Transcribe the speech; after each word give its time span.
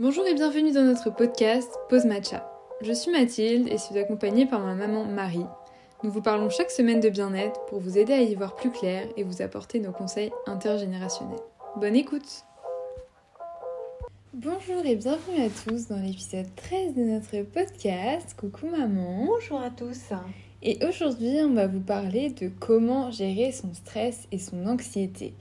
Bonjour 0.00 0.26
et 0.26 0.34
bienvenue 0.34 0.72
dans 0.72 0.82
notre 0.82 1.10
podcast 1.10 1.72
Pause 1.88 2.06
Matcha. 2.06 2.50
Je 2.80 2.92
suis 2.92 3.12
Mathilde 3.12 3.68
et 3.68 3.78
suis 3.78 3.96
accompagnée 3.96 4.44
par 4.44 4.58
ma 4.58 4.74
maman 4.74 5.04
Marie. 5.04 5.46
Nous 6.02 6.10
vous 6.10 6.20
parlons 6.20 6.50
chaque 6.50 6.72
semaine 6.72 6.98
de 6.98 7.08
bien-être 7.08 7.64
pour 7.66 7.78
vous 7.78 7.96
aider 7.96 8.12
à 8.12 8.20
y 8.20 8.34
voir 8.34 8.56
plus 8.56 8.72
clair 8.72 9.06
et 9.16 9.22
vous 9.22 9.40
apporter 9.40 9.78
nos 9.78 9.92
conseils 9.92 10.32
intergénérationnels. 10.48 11.38
Bonne 11.76 11.94
écoute 11.94 12.44
Bonjour 14.32 14.84
et 14.84 14.96
bienvenue 14.96 15.44
à 15.44 15.48
tous 15.48 15.86
dans 15.86 16.00
l'épisode 16.02 16.52
13 16.56 16.94
de 16.96 17.02
notre 17.02 17.48
podcast. 17.48 18.34
Coucou 18.36 18.66
maman 18.66 19.26
Bonjour 19.26 19.60
à 19.60 19.70
tous 19.70 20.12
Et 20.60 20.84
aujourd'hui 20.84 21.38
on 21.44 21.54
va 21.54 21.68
vous 21.68 21.78
parler 21.78 22.30
de 22.30 22.48
comment 22.48 23.12
gérer 23.12 23.52
son 23.52 23.72
stress 23.72 24.26
et 24.32 24.40
son 24.40 24.66
anxiété. 24.66 25.34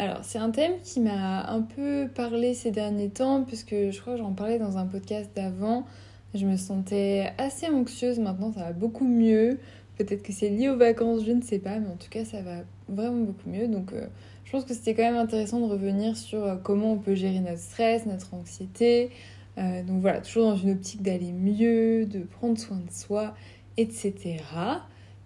Alors, 0.00 0.20
c'est 0.22 0.38
un 0.38 0.50
thème 0.50 0.72
qui 0.82 0.98
m'a 0.98 1.46
un 1.50 1.60
peu 1.60 2.08
parlé 2.14 2.54
ces 2.54 2.70
derniers 2.70 3.10
temps, 3.10 3.44
puisque 3.44 3.74
je 3.74 4.00
crois 4.00 4.14
que 4.14 4.18
j'en 4.18 4.32
parlais 4.32 4.58
dans 4.58 4.78
un 4.78 4.86
podcast 4.86 5.28
d'avant. 5.36 5.84
Je 6.32 6.46
me 6.46 6.56
sentais 6.56 7.34
assez 7.36 7.68
anxieuse, 7.68 8.18
maintenant 8.18 8.50
ça 8.50 8.60
va 8.60 8.72
beaucoup 8.72 9.04
mieux. 9.04 9.58
Peut-être 9.98 10.22
que 10.22 10.32
c'est 10.32 10.48
lié 10.48 10.70
aux 10.70 10.78
vacances, 10.78 11.26
je 11.26 11.32
ne 11.32 11.42
sais 11.42 11.58
pas, 11.58 11.78
mais 11.78 11.88
en 11.88 11.96
tout 11.96 12.08
cas 12.08 12.24
ça 12.24 12.40
va 12.40 12.62
vraiment 12.88 13.24
beaucoup 13.24 13.50
mieux. 13.50 13.68
Donc 13.68 13.92
euh, 13.92 14.06
je 14.46 14.52
pense 14.52 14.64
que 14.64 14.72
c'était 14.72 14.94
quand 14.94 15.02
même 15.02 15.18
intéressant 15.18 15.60
de 15.60 15.70
revenir 15.70 16.16
sur 16.16 16.44
euh, 16.44 16.56
comment 16.56 16.92
on 16.92 16.98
peut 16.98 17.14
gérer 17.14 17.40
notre 17.40 17.60
stress, 17.60 18.06
notre 18.06 18.32
anxiété. 18.32 19.10
Euh, 19.58 19.82
donc 19.82 20.00
voilà, 20.00 20.22
toujours 20.22 20.46
dans 20.46 20.56
une 20.56 20.70
optique 20.70 21.02
d'aller 21.02 21.32
mieux, 21.32 22.06
de 22.06 22.20
prendre 22.20 22.56
soin 22.58 22.78
de 22.78 22.90
soi, 22.90 23.34
etc. 23.76 24.38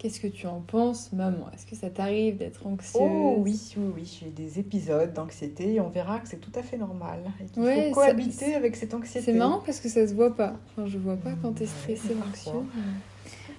Qu'est-ce 0.05 0.21
que 0.21 0.27
tu 0.27 0.47
en 0.47 0.61
penses, 0.61 1.15
maman? 1.15 1.47
Est-ce 1.55 1.65
que 1.65 1.75
ça 1.75 1.89
t'arrive 1.89 2.37
d'être 2.37 2.67
anxieuse 2.67 3.01
Oh 3.03 3.37
oui, 3.39 3.59
oui, 3.79 3.93
oui, 3.97 4.21
j'ai 4.21 4.29
des 4.29 4.59
épisodes 4.59 5.11
d'anxiété 5.15 5.73
et 5.73 5.81
on 5.81 5.89
verra 5.89 6.19
que 6.19 6.29
c'est 6.29 6.43
tout 6.43 6.53
à 6.55 6.63
fait 6.63 6.77
normal 6.77 7.21
et 7.41 7.47
qu'il 7.47 7.63
faut 7.63 7.95
cohabiter 7.95 8.55
avec 8.55 8.77
cette 8.77 8.93
anxiété. 8.93 9.25
C'est 9.25 9.33
marrant 9.33 9.63
parce 9.65 9.81
que 9.81 9.89
ça 9.89 10.07
se 10.07 10.13
voit 10.13 10.37
pas. 10.37 10.59
Enfin, 10.67 10.87
je 10.87 10.99
vois 10.99 11.17
pas 11.17 11.31
quand 11.41 11.53
t'es 11.53 11.65
stressée, 11.65 12.15
ou 12.15 12.29
anxieuse. 12.29 12.53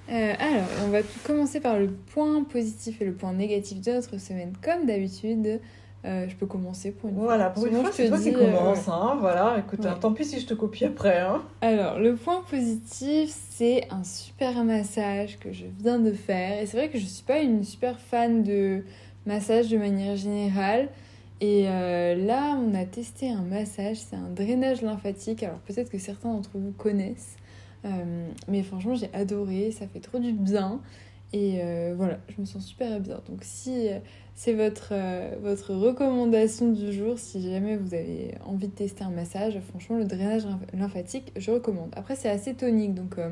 Euh, 0.08 0.34
alors, 0.38 0.68
on 0.86 0.90
va 0.90 1.00
commencer 1.24 1.60
par 1.60 1.80
le 1.80 1.90
point 1.90 2.44
positif 2.44 3.02
et 3.02 3.06
le 3.06 3.14
point 3.14 3.34
négatif 3.34 3.82
de 3.82 3.94
notre 3.94 4.20
semaine, 4.20 4.54
comme 4.62 4.86
d'habitude. 4.86 5.60
Euh, 6.04 6.28
je 6.30 6.36
peux 6.36 6.46
commencer 6.46 6.92
pour 6.92 7.10
une 7.10 7.16
fois. 7.16 7.24
Voilà, 7.26 7.50
pour 7.50 7.66
une 7.66 7.82
fois, 7.82 7.92
c'est 7.92 8.10
toi 8.10 8.20
qui 8.20 8.34
euh, 8.34 8.38
commence. 8.38 8.88
Hein, 8.88 9.18
voilà, 9.20 9.58
écoute, 9.58 9.84
hein, 9.86 9.98
tant 10.00 10.14
pis 10.14 10.26
si 10.26 10.40
je 10.40 10.46
te 10.46 10.54
copie 10.54 10.86
après. 10.86 11.20
Hein. 11.20 11.42
Alors, 11.62 11.98
le 12.00 12.16
point 12.16 12.44
positif, 12.48 13.36
c'est 13.50 13.88
un 13.90 14.04
super 14.04 14.64
massage 14.64 15.40
que 15.40 15.52
je 15.52 15.66
viens 15.80 15.98
de 15.98 16.12
faire. 16.12 16.62
Et 16.62 16.68
c'est 16.68 16.78
vrai 16.78 16.90
que 16.90 17.00
je 17.00 17.06
suis 17.06 17.24
pas 17.24 17.40
une 17.40 17.64
super 17.64 18.00
fan 18.00 18.44
de 18.44 18.84
massage 19.26 19.70
de 19.70 19.78
manière 19.78 20.16
générale. 20.16 20.90
Et 21.42 21.66
euh, 21.68 22.16
là, 22.16 22.56
on 22.56 22.76
a 22.76 22.86
testé 22.86 23.32
un 23.32 23.42
massage, 23.42 23.98
c'est 23.98 24.16
un 24.16 24.30
drainage 24.30 24.84
lymphatique. 24.84 25.42
Alors, 25.42 25.60
peut-être 25.60 25.90
que 25.90 25.98
certains 25.98 26.32
d'entre 26.32 26.52
vous 26.54 26.72
connaissent. 26.72 27.36
mais 28.48 28.62
franchement, 28.62 28.94
j'ai 28.94 29.10
adoré, 29.14 29.72
ça 29.72 29.88
fait 29.88 30.02
trop 30.02 30.20
du 30.20 30.34
bien. 30.34 30.82
Et 31.38 31.60
voilà, 31.96 32.18
je 32.30 32.40
me 32.40 32.46
sens 32.46 32.66
super 32.66 33.00
bien. 33.02 33.20
Donc 33.28 33.40
si 33.42 33.90
c'est 34.36 34.54
votre, 34.54 34.90
euh, 34.92 35.34
votre 35.42 35.74
recommandation 35.74 36.70
du 36.72 36.92
jour 36.92 37.18
si 37.18 37.42
jamais 37.42 37.78
vous 37.78 37.94
avez 37.94 38.36
envie 38.46 38.68
de 38.68 38.74
tester 38.74 39.04
un 39.04 39.10
massage. 39.10 39.58
Franchement, 39.70 39.98
le 39.98 40.04
drainage 40.04 40.44
lymphatique, 40.74 41.32
je 41.38 41.52
recommande. 41.52 41.92
Après, 41.96 42.18
c'est 42.18 42.30
assez 42.30 42.54
tonique, 42.54 42.94
donc 42.94 43.18
euh, 43.18 43.30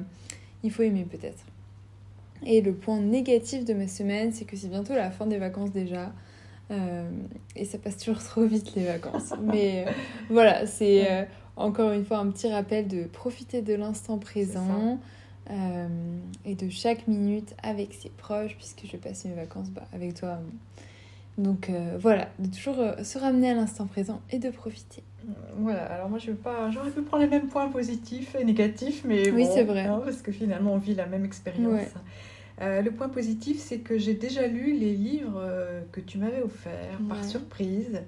il 0.63 0.71
faut 0.71 0.81
aimer 0.81 1.03
peut-être. 1.03 1.43
Et 2.45 2.61
le 2.61 2.73
point 2.73 2.99
négatif 2.99 3.65
de 3.65 3.73
ma 3.73 3.87
semaine, 3.87 4.31
c'est 4.31 4.45
que 4.45 4.55
c'est 4.55 4.69
bientôt 4.69 4.93
la 4.93 5.11
fin 5.11 5.27
des 5.27 5.37
vacances 5.37 5.71
déjà. 5.71 6.13
Euh, 6.71 7.09
et 7.57 7.65
ça 7.65 7.77
passe 7.77 7.97
toujours 7.97 8.23
trop 8.23 8.45
vite 8.45 8.73
les 8.75 8.85
vacances. 8.85 9.33
Mais 9.41 9.85
voilà, 10.29 10.65
c'est 10.65 11.27
encore 11.57 11.91
une 11.91 12.05
fois 12.05 12.19
un 12.19 12.31
petit 12.31 12.47
rappel 12.47 12.87
de 12.87 13.03
profiter 13.03 13.61
de 13.61 13.73
l'instant 13.73 14.17
présent. 14.17 14.99
Et 15.49 16.55
de 16.55 16.69
chaque 16.69 17.07
minute 17.07 17.53
avec 17.61 17.93
ses 17.93 18.09
proches, 18.09 18.55
puisque 18.55 18.85
je 18.85 18.91
vais 18.93 18.97
passer 18.97 19.27
mes 19.29 19.35
vacances 19.35 19.69
bah, 19.69 19.83
avec 19.93 20.15
toi, 20.15 20.39
donc 21.37 21.69
euh, 21.69 21.97
voilà, 21.99 22.29
de 22.39 22.47
toujours 22.47 22.79
euh, 22.79 23.03
se 23.03 23.17
ramener 23.17 23.49
à 23.49 23.55
l'instant 23.55 23.87
présent 23.87 24.21
et 24.29 24.37
de 24.37 24.49
profiter. 24.49 25.03
Voilà, 25.57 25.85
alors 25.85 26.09
moi 26.09 26.19
je 26.19 26.31
veux 26.31 26.37
pas, 26.37 26.69
j'aurais 26.69 26.91
pu 26.91 27.01
prendre 27.01 27.23
les 27.23 27.29
mêmes 27.29 27.47
points 27.47 27.69
positifs 27.69 28.35
et 28.35 28.43
négatifs, 28.43 29.03
mais 29.05 29.31
oui, 29.31 29.47
c'est 29.51 29.63
vrai. 29.63 29.85
Hein, 29.85 30.01
parce 30.03 30.21
que 30.21 30.31
finalement 30.31 30.73
on 30.73 30.77
vit 30.77 30.95
la 30.95 31.05
même 31.05 31.25
expérience. 31.25 31.81
Euh, 32.61 32.81
le 32.81 32.91
point 32.91 33.09
positif, 33.09 33.57
c'est 33.57 33.79
que 33.79 33.97
j'ai 33.97 34.13
déjà 34.13 34.45
lu 34.47 34.73
les 34.73 34.93
livres 34.93 35.41
que 35.91 36.01
tu 36.01 36.17
m'avais 36.19 36.41
offerts 36.41 36.99
par 37.09 37.23
surprise, 37.23 38.01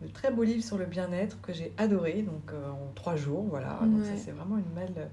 de 0.00 0.08
très 0.08 0.32
beaux 0.32 0.42
livres 0.42 0.64
sur 0.64 0.76
le 0.76 0.86
bien-être 0.86 1.40
que 1.40 1.52
j'ai 1.52 1.72
adoré, 1.76 2.22
donc 2.22 2.52
en 2.52 2.92
trois 2.94 3.14
jours, 3.14 3.44
voilà. 3.48 3.78
Donc 3.82 4.04
ça 4.04 4.16
c'est 4.16 4.32
vraiment 4.32 4.56
une 4.56 4.74
belle, 4.74 5.08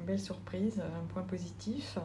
une 0.00 0.06
belle 0.06 0.20
surprise, 0.20 0.80
un 0.80 1.12
point 1.12 1.22
positif. 1.22 1.98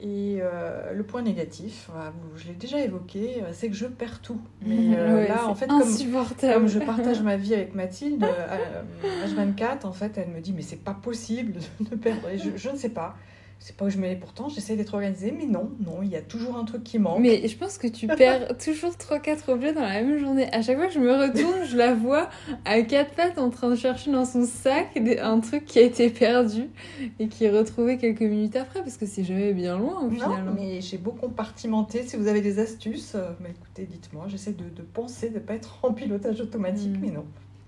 Et 0.00 0.38
euh, 0.40 0.92
le 0.94 1.04
point 1.04 1.22
négatif, 1.22 1.88
je 2.36 2.48
l'ai 2.48 2.54
déjà 2.54 2.80
évoqué, 2.80 3.42
euh, 3.42 3.50
c'est 3.52 3.68
que 3.68 3.76
je 3.76 3.86
perds 3.86 4.20
tout. 4.20 4.40
Mais 4.66 4.94
euh, 4.96 5.28
là, 5.28 5.46
en 5.46 5.54
fait, 5.54 5.68
comme, 5.68 5.82
comme, 5.82 6.66
je 6.66 6.78
partage 6.80 7.22
ma 7.22 7.36
vie 7.36 7.54
avec 7.54 7.74
Mathilde, 7.74 8.26
H24, 9.24 9.86
en 9.86 9.92
fait, 9.92 10.18
elle 10.18 10.28
me 10.28 10.40
dit, 10.40 10.52
mais 10.52 10.62
c'est 10.62 10.82
pas 10.82 10.94
possible 10.94 11.60
de 11.80 11.94
perdre. 11.94 12.28
Et 12.30 12.38
je, 12.38 12.50
je 12.56 12.70
ne 12.70 12.76
sais 12.76 12.88
pas 12.88 13.14
c'est 13.62 13.76
pas 13.76 13.84
où 13.84 13.90
je 13.90 13.98
mets 13.98 14.16
pourtant 14.16 14.48
j'essaie 14.48 14.74
d'être 14.74 14.92
organisée 14.94 15.32
mais 15.32 15.46
non 15.46 15.70
non 15.78 16.00
il 16.02 16.10
y 16.10 16.16
a 16.16 16.20
toujours 16.20 16.56
un 16.56 16.64
truc 16.64 16.82
qui 16.82 16.98
manque. 16.98 17.20
Mais 17.20 17.46
je 17.46 17.56
pense 17.56 17.78
que 17.78 17.86
tu 17.86 18.08
perds 18.08 18.56
toujours 18.64 18.90
3-4 18.92 19.50
objets 19.50 19.72
dans 19.72 19.82
la 19.82 20.02
même 20.02 20.18
journée. 20.18 20.52
À 20.52 20.62
chaque 20.62 20.76
fois 20.76 20.88
que 20.88 20.92
je 20.92 20.98
me 20.98 21.12
retourne 21.12 21.64
je 21.64 21.76
la 21.76 21.94
vois 21.94 22.28
à 22.64 22.82
quatre 22.82 23.14
pattes 23.14 23.38
en 23.38 23.50
train 23.50 23.70
de 23.70 23.76
chercher 23.76 24.10
dans 24.10 24.24
son 24.24 24.44
sac 24.44 25.00
un 25.20 25.40
truc 25.40 25.64
qui 25.64 25.78
a 25.78 25.82
été 25.82 26.10
perdu 26.10 26.70
et 27.20 27.28
qui 27.28 27.44
est 27.44 27.50
retrouvé 27.50 27.98
quelques 27.98 28.22
minutes 28.22 28.56
après 28.56 28.80
parce 28.80 28.96
que 28.96 29.06
c'est 29.06 29.24
jamais 29.24 29.52
bien 29.52 29.78
loin 29.78 30.00
au 30.04 30.10
final 30.10 30.44
non, 30.44 30.52
mais 30.54 30.80
j'ai 30.80 30.98
beau 30.98 31.12
compartimenté 31.12 32.02
si 32.02 32.16
vous 32.16 32.26
avez 32.26 32.40
des 32.40 32.58
astuces 32.58 33.14
euh, 33.14 33.30
bah, 33.40 33.48
écoutez 33.48 33.84
dites-moi. 33.84 34.24
J'essaie 34.28 34.52
de, 34.52 34.64
de, 34.64 34.82
penser 34.82 35.30
de 35.30 35.38
pas 35.38 35.54
être 35.54 35.78
en 35.82 35.92
pilotage 35.92 36.40
automatique 36.40 36.96
hmm. 36.98 37.00
mais 37.00 37.10
non 37.10 37.24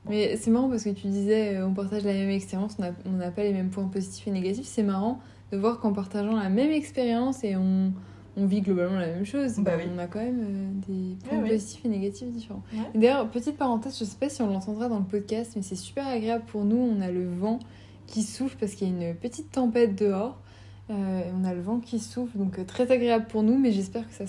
mais 0.08 0.36
c'est 0.36 0.50
marrant 0.50 0.68
parce 0.68 0.84
que 0.84 0.90
tu 0.90 1.06
disais 1.06 1.56
euh, 1.56 1.66
on 1.66 1.74
partage 1.74 2.04
la 2.04 2.12
même 2.12 2.30
expérience 2.30 2.76
on 3.06 3.12
n'a 3.12 3.30
pas 3.30 3.42
les 3.42 3.52
mêmes 3.52 3.70
points 3.70 3.88
positifs 3.88 4.26
et 4.26 4.30
négatifs 4.30 4.66
c'est 4.66 4.82
marrant 4.82 5.20
de 5.52 5.56
voir 5.58 5.78
qu'en 5.78 5.92
partageant 5.92 6.36
la 6.36 6.48
même 6.48 6.70
expérience 6.70 7.44
et 7.44 7.56
on, 7.56 7.92
on, 8.36 8.46
vit 8.46 8.60
globalement 8.60 8.98
la 8.98 9.06
même 9.06 9.24
chose, 9.24 9.58
bah 9.58 9.72
on 9.94 9.98
a 9.98 10.06
quand 10.06 10.20
même 10.20 10.40
euh, 10.42 10.70
des 10.88 11.16
points 11.28 11.40
positifs 11.40 11.84
et 11.84 11.88
négatifs 11.88 12.28
différents. 12.28 12.62
D'ailleurs, 12.94 13.28
petite 13.30 13.56
parenthèse, 13.56 13.98
je 13.98 14.04
sais 14.04 14.16
pas 14.18 14.28
si 14.28 14.42
on 14.42 14.48
l'entendra 14.48 14.88
dans 14.88 14.98
le 14.98 15.04
podcast, 15.04 15.52
mais 15.56 15.62
c'est 15.62 15.76
super 15.76 16.06
agréable 16.06 16.44
pour 16.46 16.64
nous. 16.64 16.76
On 16.76 17.00
a 17.00 17.10
le 17.10 17.28
vent 17.28 17.58
qui 18.06 18.22
souffle 18.22 18.56
parce 18.58 18.74
qu'il 18.74 18.88
y 18.88 19.04
a 19.04 19.08
une 19.10 19.14
petite 19.14 19.52
tempête 19.52 19.94
dehors. 19.96 20.38
Euh, 20.90 21.22
on 21.40 21.44
a 21.44 21.54
le 21.54 21.62
vent 21.62 21.80
qui 21.80 21.98
souffle, 21.98 22.36
donc 22.36 22.58
euh, 22.58 22.64
très 22.64 22.90
agréable 22.90 23.26
pour 23.26 23.42
nous, 23.42 23.56
mais 23.56 23.72
j'espère 23.72 24.06
que 24.06 24.14
ça, 24.14 24.24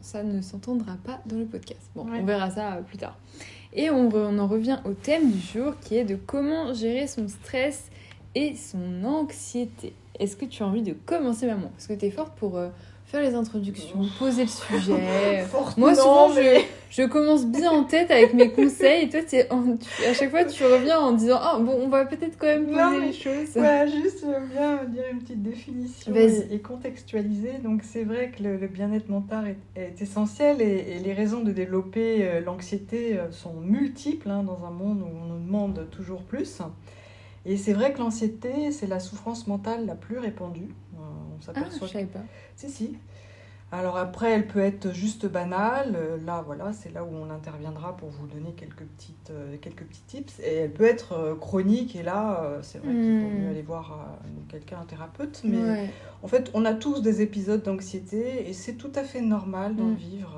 ça 0.00 0.22
ne 0.24 0.40
s'entendra 0.40 0.96
pas 1.04 1.20
dans 1.26 1.36
le 1.36 1.44
podcast. 1.44 1.88
Bon, 1.94 2.04
on 2.10 2.24
verra 2.24 2.50
ça 2.50 2.80
plus 2.86 2.98
tard. 2.98 3.16
Et 3.72 3.90
on, 3.90 4.38
en 4.38 4.46
revient 4.46 4.78
au 4.84 4.92
thème 4.92 5.30
du 5.30 5.38
jour 5.38 5.74
qui 5.80 5.96
est 5.96 6.04
de 6.04 6.16
comment 6.16 6.74
gérer 6.74 7.06
son 7.06 7.28
stress 7.28 7.88
et 8.34 8.54
son 8.56 9.04
anxiété. 9.04 9.94
Est-ce 10.18 10.36
que 10.36 10.44
tu 10.44 10.62
as 10.62 10.66
envie 10.66 10.82
de 10.82 10.92
commencer, 10.92 11.46
maman? 11.46 11.68
Parce 11.68 11.86
que 11.86 11.94
tu 11.94 12.06
es 12.06 12.10
forte 12.10 12.36
pour 12.36 12.56
euh, 12.56 12.68
faire 13.10 13.22
les 13.22 13.34
introductions, 13.34 13.98
poser 14.18 14.42
le 14.42 14.48
sujet. 14.48 15.44
Moi, 15.76 15.94
souvent, 15.94 16.28
je, 16.90 17.06
commence 17.06 17.44
bien 17.44 17.70
en 17.70 17.82
tête 17.82 18.10
avec 18.10 18.34
mes 18.34 18.52
conseils 18.52 19.04
et 19.04 19.08
toi, 19.08 19.20
à 20.08 20.14
chaque 20.14 20.30
fois, 20.30 20.44
tu 20.44 20.64
reviens 20.64 21.00
en 21.00 21.12
disant 21.12 21.38
Ah, 21.40 21.58
bon, 21.60 21.76
on 21.82 21.88
va 21.88 22.04
peut-être 22.04 22.38
quand 22.38 22.46
même 22.46 22.66
poser 22.66 23.06
les 23.06 23.12
choses. 23.12 23.48
Voilà, 23.54 23.86
juste, 23.86 24.24
je 24.24 24.52
viens 24.52 24.84
dire 24.84 25.04
une 25.10 25.18
petite 25.18 25.42
définition 25.42 26.14
et, 26.14 26.58
contextualiser. 26.60 27.54
Donc, 27.64 27.82
c'est 27.82 28.04
vrai 28.04 28.30
que 28.30 28.44
le, 28.44 28.66
bien-être 28.68 29.08
mental 29.08 29.56
est, 29.74 30.00
essentiel 30.00 30.62
et, 30.62 31.00
les 31.00 31.12
raisons 31.12 31.40
de 31.40 31.50
développer 31.50 32.18
euh, 32.20 32.40
l'anxiété 32.40 33.18
euh, 33.18 33.32
sont 33.32 33.54
multiples 33.54 34.30
hein, 34.30 34.44
dans 34.44 34.64
un 34.64 34.70
monde 34.70 35.02
où 35.02 35.08
on 35.24 35.26
nous 35.26 35.44
demande 35.44 35.88
toujours 35.90 36.22
plus. 36.22 36.60
Et 37.44 37.56
c'est 37.56 37.72
vrai 37.72 37.92
que 37.92 37.98
l'anxiété, 37.98 38.70
c'est 38.70 38.86
la 38.86 39.00
souffrance 39.00 39.46
mentale 39.46 39.86
la 39.86 39.94
plus 39.94 40.18
répandue. 40.18 40.68
Euh, 41.48 41.52
on 41.52 41.54
s'aperçoit. 41.54 41.78
Ah, 41.82 41.86
je 41.86 41.92
savais 41.92 42.04
pas. 42.06 42.22
Si, 42.56 42.68
si. 42.70 42.96
Alors 43.72 43.96
après, 43.96 44.32
elle 44.32 44.48
peut 44.48 44.60
être 44.60 44.92
juste 44.92 45.26
banale. 45.26 45.94
Euh, 45.94 46.16
là, 46.26 46.42
voilà, 46.44 46.72
c'est 46.72 46.92
là 46.92 47.04
où 47.04 47.14
on 47.14 47.30
interviendra 47.30 47.96
pour 47.96 48.08
vous 48.08 48.26
donner 48.26 48.52
quelques, 48.52 48.84
petites, 48.84 49.30
euh, 49.30 49.56
quelques 49.60 49.84
petits 49.84 50.02
tips. 50.08 50.40
Et 50.40 50.54
elle 50.54 50.72
peut 50.72 50.84
être 50.84 51.36
chronique. 51.40 51.94
Et 51.94 52.02
là, 52.02 52.58
c'est 52.62 52.78
vrai 52.78 52.92
qu'il 52.92 53.20
vaut 53.20 53.28
mieux 53.28 53.46
hmm. 53.46 53.50
aller 53.50 53.62
voir 53.62 54.18
quelqu'un, 54.48 54.80
un 54.80 54.86
thérapeute. 54.86 55.42
Mais 55.44 55.88
en 56.22 56.28
fait, 56.28 56.50
on 56.54 56.64
a 56.64 56.74
tous 56.74 57.00
des 57.00 57.22
épisodes 57.22 57.62
d'anxiété 57.62 58.48
et 58.48 58.52
c'est 58.52 58.74
tout 58.74 58.92
à 58.94 59.04
fait 59.04 59.20
normal 59.20 59.76
d'en 59.76 59.84
hmm. 59.84 59.94
vivre 59.94 60.36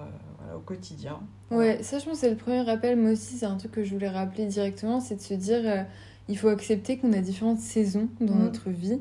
au 0.55 0.61
quotidien. 0.61 1.21
Ouais, 1.51 1.83
ça, 1.83 1.99
je 1.99 2.05
pense, 2.05 2.19
c'est 2.19 2.31
le 2.31 2.37
premier 2.37 2.61
rappel. 2.61 2.99
Moi 2.99 3.13
aussi, 3.13 3.39
c'est 3.39 3.47
un 3.47 3.57
truc 3.57 3.73
que 3.73 3.85
je 3.85 3.95
voulais 3.95 4.11
rappeler 4.11 4.45
directement 4.45 5.01
c'est 5.01 5.17
de 5.17 5.23
se 5.23 5.35
dire 5.35 5.87
il 6.29 6.39
faut 6.39 6.49
accepter 6.49 6.99
qu'on 6.99 7.13
a 7.13 7.21
différentes 7.21 7.61
saisons 7.61 8.09
dans 8.21 8.35
mm. 8.35 8.43
notre 8.43 8.71
vie, 8.71 9.01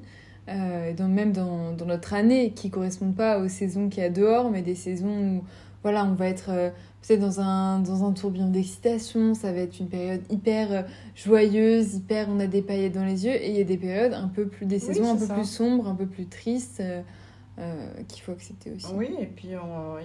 euh, 0.51 0.93
dans, 0.93 1.07
même 1.07 1.31
dans, 1.31 1.71
dans, 1.71 1.85
notre 1.85 2.13
année, 2.13 2.51
qui 2.51 2.67
ne 2.67 2.73
correspondent 2.73 3.15
pas 3.15 3.39
aux 3.39 3.47
saisons 3.47 3.89
qu'il 3.89 4.03
y 4.03 4.05
a 4.05 4.09
dehors, 4.09 4.51
mais 4.51 4.61
des 4.61 4.75
saisons 4.75 5.37
où 5.37 5.43
voilà, 5.83 6.05
on 6.05 6.13
va 6.13 6.27
être 6.27 6.49
euh, 6.49 6.69
peut-être 7.01 7.19
dans 7.19 7.41
un, 7.41 7.79
dans 7.79 8.07
un 8.07 8.11
tourbillon 8.11 8.49
d'excitation, 8.49 9.33
ça 9.33 9.51
va 9.51 9.59
être 9.59 9.79
une 9.79 9.87
période 9.87 10.21
hyper 10.29 10.71
euh, 10.71 10.81
joyeuse, 11.15 11.95
hyper 11.95 12.27
on 12.29 12.39
a 12.39 12.47
des 12.47 12.61
paillettes 12.61 12.93
dans 12.93 13.05
les 13.05 13.25
yeux, 13.25 13.33
et 13.33 13.49
il 13.49 13.57
y 13.57 13.61
a 13.61 13.63
des 13.63 13.77
périodes 13.77 14.13
un 14.13 14.27
peu 14.27 14.47
plus, 14.47 14.65
des 14.65 14.79
saisons 14.79 15.11
un 15.11 15.17
peu 15.17 15.27
plus 15.27 15.45
sombres, 15.45 15.87
un 15.87 15.95
peu 15.95 16.05
plus 16.05 16.27
tristes. 16.27 16.81
Euh, 17.59 17.85
qu'il 18.07 18.23
faut 18.23 18.31
accepter 18.31 18.71
aussi. 18.71 18.87
Oui, 18.95 19.09
et 19.19 19.25
puis 19.27 19.49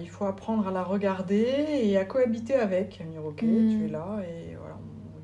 il 0.01 0.09
faut 0.09 0.25
apprendre 0.25 0.67
à 0.67 0.71
la 0.71 0.83
regarder 0.83 1.47
et 1.81 1.97
à 1.97 2.03
cohabiter 2.03 2.53
avec. 2.53 3.01
Dire, 3.09 3.25
ok, 3.25 3.41
mm. 3.41 3.69
tu 3.69 3.85
es 3.85 3.87
là, 3.87 4.19
et 4.21 4.55
voilà, 4.59 4.75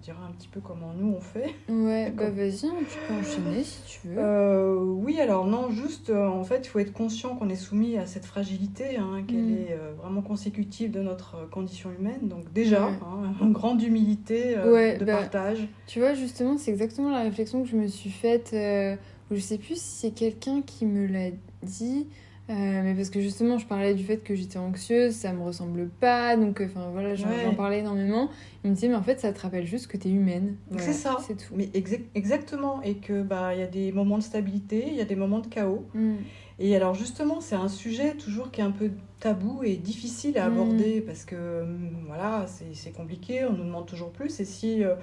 dira 0.04 0.26
un 0.26 0.32
petit 0.32 0.50
peu 0.50 0.60
comment 0.60 0.94
nous 0.94 1.16
on 1.16 1.22
fait. 1.22 1.56
Ouais, 1.70 2.12
bah 2.12 2.30
vas-y, 2.30 2.60
tu 2.60 2.98
peux 3.08 3.14
enchaîner 3.14 3.64
si 3.64 3.82
tu 3.86 4.08
veux. 4.10 4.18
Euh, 4.18 4.78
oui, 4.84 5.20
alors 5.22 5.48
non, 5.48 5.72
juste 5.72 6.10
euh, 6.10 6.28
en 6.28 6.44
fait, 6.44 6.66
il 6.66 6.68
faut 6.68 6.80
être 6.80 6.92
conscient 6.92 7.36
qu'on 7.36 7.48
est 7.48 7.56
soumis 7.56 7.98
à 7.98 8.06
cette 8.06 8.26
fragilité, 8.26 8.98
hein, 8.98 9.24
qu'elle 9.26 9.38
mm. 9.38 9.58
est 9.58 9.72
euh, 9.72 9.94
vraiment 9.98 10.22
consécutive 10.22 10.92
de 10.92 11.02
notre 11.02 11.50
condition 11.50 11.90
humaine. 11.98 12.28
Donc 12.28 12.52
déjà, 12.52 12.88
hein, 12.88 13.34
une 13.42 13.54
grande 13.54 13.82
humilité 13.82 14.56
de 14.56 15.06
bah, 15.06 15.16
partage. 15.18 15.68
Tu 15.88 16.00
vois, 16.00 16.14
justement, 16.14 16.58
c'est 16.58 16.72
exactement 16.72 17.10
la 17.10 17.22
réflexion 17.22 17.64
que 17.64 17.70
je 17.70 17.78
me 17.78 17.88
suis 17.88 18.12
faite. 18.12 18.50
je 18.52 19.40
sais 19.40 19.58
plus 19.58 19.80
si 19.80 20.02
c'est 20.02 20.12
quelqu'un 20.12 20.62
qui 20.62 20.86
me 20.86 21.08
l'a 21.08 21.30
dit. 21.62 22.08
Euh, 22.54 22.82
mais 22.84 22.94
parce 22.94 23.10
que 23.10 23.20
justement, 23.20 23.58
je 23.58 23.66
parlais 23.66 23.96
du 23.96 24.04
fait 24.04 24.18
que 24.18 24.36
j'étais 24.36 24.60
anxieuse, 24.60 25.14
ça 25.14 25.34
me 25.34 25.42
ressemble 25.42 25.88
pas, 25.88 26.38
donc 26.38 26.62
euh, 26.62 26.66
enfin 26.66 26.90
voilà, 26.92 27.16
j'en 27.16 27.56
parlais 27.56 27.80
énormément. 27.80 28.30
Il 28.64 28.70
me 28.70 28.76
disait, 28.76 28.90
mais 28.90 28.96
en 28.96 29.02
fait, 29.02 29.20
ça 29.20 29.34
te 29.34 29.40
rappelle 29.42 29.66
juste 29.66 29.88
que 29.88 29.98
tu 29.98 30.10
es 30.10 30.12
humaine. 30.12 30.56
c'est 30.78 30.94
ça. 30.94 31.18
C'est 31.26 31.36
tout. 31.36 31.54
Mais 31.56 31.70
exactement, 32.14 32.82
et 32.84 32.96
que 32.96 33.24
bah 33.24 33.56
il 33.56 33.60
y 33.60 33.64
a 33.64 33.68
des 33.68 33.92
moments 33.92 34.18
de 34.18 34.24
stabilité, 34.24 34.86
il 34.88 34.94
y 34.94 35.02
a 35.02 35.06
des 35.06 35.16
moments 35.16 35.40
de 35.40 35.48
chaos. 35.48 35.86
Mm. 35.96 36.16
Et 36.60 36.76
alors 36.76 36.94
justement, 36.94 37.42
c'est 37.42 37.56
un 37.56 37.70
sujet 37.70 38.14
toujours 38.14 38.52
qui 38.52 38.62
est 38.62 38.64
un 38.64 38.72
peu 38.72 38.92
tabou 39.20 39.64
et 39.64 39.76
difficile 39.76 40.38
à 40.38 40.48
mm. 40.48 40.54
aborder 40.54 41.02
parce 41.02 41.26
que 41.26 41.64
mm, 41.64 42.06
voilà, 42.08 42.46
c'est 42.74 42.92
compliqué, 42.92 43.46
on 43.46 43.54
nous 43.54 43.66
demande 43.66 43.88
toujours 43.88 44.12
plus. 44.12 44.40
Et 44.40 44.46
si 44.46 44.84
euh, 44.84 44.96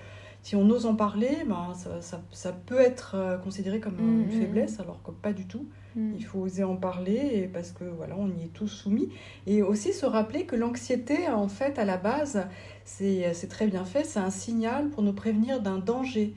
si 0.42 0.56
on 0.56 0.68
ose 0.70 0.86
en 0.86 0.94
parler, 0.94 1.38
ben, 1.46 1.72
ça, 1.74 2.00
ça, 2.00 2.22
ça 2.32 2.52
peut 2.52 2.80
être 2.80 3.38
considéré 3.44 3.80
comme 3.80 3.98
une 3.98 4.30
faiblesse, 4.30 4.80
alors 4.80 5.02
que 5.02 5.10
pas 5.10 5.32
du 5.32 5.46
tout. 5.46 5.66
Mm. 5.96 6.12
Il 6.16 6.24
faut 6.24 6.38
oser 6.38 6.64
en 6.64 6.76
parler 6.76 7.48
parce 7.52 7.72
que 7.72 7.84
voilà, 7.84 8.14
on 8.18 8.28
y 8.28 8.44
est 8.44 8.52
tous 8.52 8.68
soumis. 8.68 9.08
Et 9.46 9.62
aussi 9.62 9.92
se 9.92 10.06
rappeler 10.06 10.44
que 10.44 10.56
l'anxiété, 10.56 11.28
en 11.28 11.48
fait, 11.48 11.78
à 11.78 11.84
la 11.84 11.96
base, 11.96 12.46
c'est 12.84 13.48
très 13.48 13.66
bien 13.66 13.84
fait, 13.84 14.04
c'est 14.04 14.18
un 14.18 14.30
signal 14.30 14.88
pour 14.88 15.02
nous 15.02 15.12
prévenir 15.12 15.60
d'un 15.60 15.78
danger. 15.78 16.34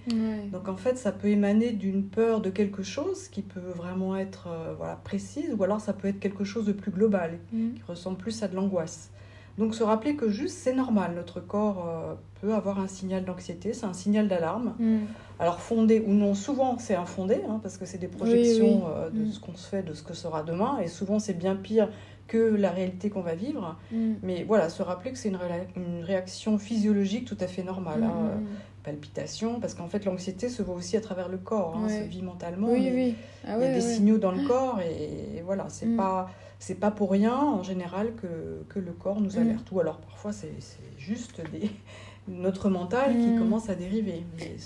Donc 0.52 0.68
en 0.68 0.78
fait, 0.78 0.98
ça 0.98 1.12
peut 1.12 1.30
émaner 1.30 1.72
d'une 1.72 2.04
peur 2.04 2.42
de 2.42 2.50
quelque 2.50 2.84
chose 2.84 3.28
qui 3.28 3.42
peut 3.42 3.60
vraiment 3.76 4.16
être 4.16 4.48
euh, 4.48 4.74
voilà, 4.78 4.96
précise, 4.96 5.56
ou 5.58 5.64
alors 5.64 5.82
ça 5.82 5.94
peut 5.94 6.08
être 6.08 6.20
quelque 6.20 6.44
chose 6.44 6.66
de 6.66 6.74
plus 6.74 6.92
global, 6.92 7.40
mm. 7.52 7.74
qui 7.74 7.82
ressemble 7.88 8.18
plus 8.18 8.44
à 8.44 8.48
de 8.48 8.56
l'angoisse. 8.56 9.12
Donc 9.58 9.76
se 9.76 9.84
rappeler 9.84 10.16
que 10.16 10.30
juste 10.30 10.58
c'est 10.58 10.74
normal, 10.74 11.14
notre 11.16 11.40
corps 11.40 11.86
euh, 11.88 12.14
peut 12.42 12.54
avoir 12.54 12.80
un 12.80 12.88
signal 12.88 13.24
d'anxiété, 13.24 13.74
c'est 13.74 13.86
un 13.86 13.94
signal 13.94 14.28
d'alarme. 14.28 14.74
Mm. 14.80 14.98
Alors 15.40 15.60
fondé 15.60 16.04
ou 16.06 16.12
non, 16.12 16.34
souvent 16.34 16.78
c'est 16.80 16.96
infondé, 16.96 17.42
hein, 17.48 17.60
parce 17.62 17.78
que 17.78 17.86
c'est 17.86 18.00
des 18.00 18.08
projections 18.08 18.84
euh, 18.88 19.10
de 19.10 19.26
mm. 19.26 19.32
ce 19.32 19.40
qu'on 19.40 19.56
se 19.56 19.68
fait, 19.68 19.84
de 19.84 19.94
ce 19.94 20.02
que 20.02 20.14
sera 20.14 20.44
demain, 20.44 20.80
et 20.80 20.88
souvent 20.88 21.20
c'est 21.20 21.34
bien 21.34 21.56
pire 21.56 21.90
que 22.28 22.38
la 22.38 22.72
réalité 22.72 23.10
qu'on 23.10 23.22
va 23.22 23.36
vivre. 23.36 23.78
Mm. 23.92 24.14
Mais 24.24 24.44
voilà, 24.44 24.70
se 24.70 24.82
rappeler 24.82 25.12
que 25.12 25.18
c'est 25.18 25.30
une, 25.30 25.40
une, 25.76 26.04
réaction 26.04 26.58
physiologique 26.58 27.26
tout 27.26 27.38
à 27.40 27.48
fait 27.48 27.64
normale. 27.64 28.04
Hein, 28.04 28.40
palpitation, 28.84 29.60
parce 29.60 29.74
qu'en 29.74 29.88
fait 29.88 30.06
l'anxiété 30.06 30.50
se 30.50 30.62
voit 30.62 30.76
aussi 30.76 30.98
à 30.98 31.02
travers 31.02 31.30
le 31.30 31.38
corps, 31.38 31.78
hein, 31.78 31.90
se 31.90 32.04
vit 32.04 32.22
mentalement. 32.22 32.68
Oui, 32.70 32.92
oui. 32.94 33.16
Ah 33.48 33.56
il 33.58 33.64
y 33.64 33.66
a 33.66 33.74
des 33.74 33.82
signaux 33.82 34.18
dans 34.18 34.32
le 34.32 34.46
corps 34.46 34.80
et, 34.82 35.42
voilà, 35.46 35.66
c'est 35.70 35.96
pas 35.96 36.30
c'est 36.64 36.76
pas 36.76 36.92
pour 36.92 37.12
rien 37.12 37.36
en 37.36 37.62
général 37.62 38.14
que, 38.16 38.64
que 38.70 38.80
le 38.80 38.94
corps 38.94 39.20
nous 39.20 39.36
mm. 39.36 39.42
alerte. 39.42 39.72
Ou 39.74 39.82
alors 39.82 39.98
parfois 39.98 40.32
c'est 40.32 40.54
juste 40.98 41.42
des, 41.52 41.70
notre 42.30 42.70
mental 42.70 43.12
qui 43.12 43.28
mm. 43.28 43.38
commence 43.38 43.70
à 43.70 43.76
dériver. 43.76 44.24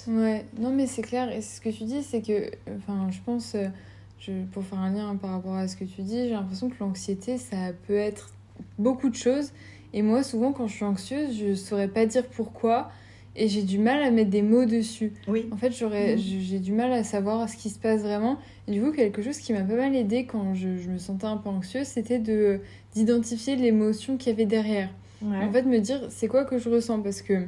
Ouais, 0.07 0.45
non 0.59 0.69
mais 0.71 0.85
c'est 0.85 1.01
clair. 1.01 1.31
Et 1.31 1.41
ce 1.41 1.59
que 1.59 1.69
tu 1.69 1.85
dis, 1.85 2.03
c'est 2.03 2.21
que, 2.21 2.51
enfin, 2.77 3.09
je 3.09 3.17
pense, 3.25 3.55
euh, 3.55 3.67
je, 4.19 4.31
pour 4.51 4.63
faire 4.63 4.77
un 4.77 4.91
lien 4.91 5.15
par 5.15 5.31
rapport 5.31 5.55
à 5.55 5.67
ce 5.67 5.75
que 5.75 5.85
tu 5.85 6.03
dis, 6.03 6.27
j'ai 6.27 6.33
l'impression 6.33 6.69
que 6.69 6.75
l'anxiété, 6.79 7.39
ça 7.39 7.73
peut 7.87 7.97
être 7.97 8.29
beaucoup 8.77 9.09
de 9.09 9.15
choses. 9.15 9.51
Et 9.93 10.03
moi, 10.03 10.21
souvent, 10.21 10.53
quand 10.53 10.67
je 10.67 10.75
suis 10.75 10.85
anxieuse, 10.85 11.35
je 11.35 11.55
saurais 11.55 11.87
pas 11.87 12.05
dire 12.05 12.27
pourquoi 12.27 12.91
et 13.37 13.47
j'ai 13.47 13.61
du 13.61 13.77
mal 13.77 14.01
à 14.01 14.09
mettre 14.09 14.31
des 14.31 14.41
mots 14.41 14.65
dessus. 14.65 15.13
Oui. 15.27 15.47
En 15.51 15.57
fait, 15.57 15.71
j'aurais, 15.71 16.15
mm. 16.15 16.19
j'ai 16.19 16.59
du 16.59 16.73
mal 16.73 16.91
à 16.91 17.03
savoir 17.03 17.47
ce 17.47 17.55
qui 17.55 17.69
se 17.69 17.77
passe 17.77 18.01
vraiment. 18.01 18.39
Et 18.67 18.71
du 18.71 18.81
coup, 18.81 18.91
quelque 18.91 19.21
chose 19.21 19.37
qui 19.37 19.53
m'a 19.53 19.61
pas 19.61 19.75
mal 19.75 19.95
aidé 19.95 20.25
quand 20.25 20.55
je, 20.55 20.67
me 20.67 20.97
sentais 20.97 21.27
un 21.27 21.37
peu 21.37 21.49
anxieuse, 21.49 21.87
c'était 21.87 22.19
de 22.19 22.59
d'identifier 22.93 23.55
l'émotion 23.55 24.17
qu'il 24.17 24.31
y 24.31 24.33
avait 24.33 24.45
derrière. 24.45 24.89
En 25.23 25.51
fait, 25.51 25.63
me 25.63 25.79
dire 25.79 26.01
c'est 26.09 26.27
quoi 26.27 26.45
que 26.45 26.57
je 26.57 26.69
ressens? 26.69 27.01
Parce 27.01 27.21
que, 27.21 27.45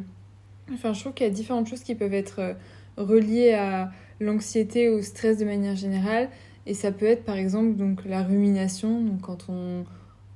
enfin, 0.73 0.93
je 0.93 1.01
trouve 1.01 1.13
qu'il 1.13 1.25
y 1.25 1.29
a 1.29 1.33
différentes 1.33 1.67
choses 1.67 1.83
qui 1.83 1.95
peuvent 1.95 2.13
être 2.13 2.39
euh, 2.39 2.53
reliées 2.97 3.53
à 3.53 3.91
l'anxiété, 4.19 4.89
au 4.89 5.01
stress 5.01 5.37
de 5.37 5.45
manière 5.45 5.75
générale. 5.75 6.29
Et 6.65 6.73
ça 6.73 6.91
peut 6.91 7.05
être 7.05 7.23
par 7.23 7.35
exemple 7.35 7.75
donc 7.75 8.05
la 8.05 8.21
rumination, 8.21 9.01
donc 9.01 9.21
quand 9.21 9.49
on 9.49 9.85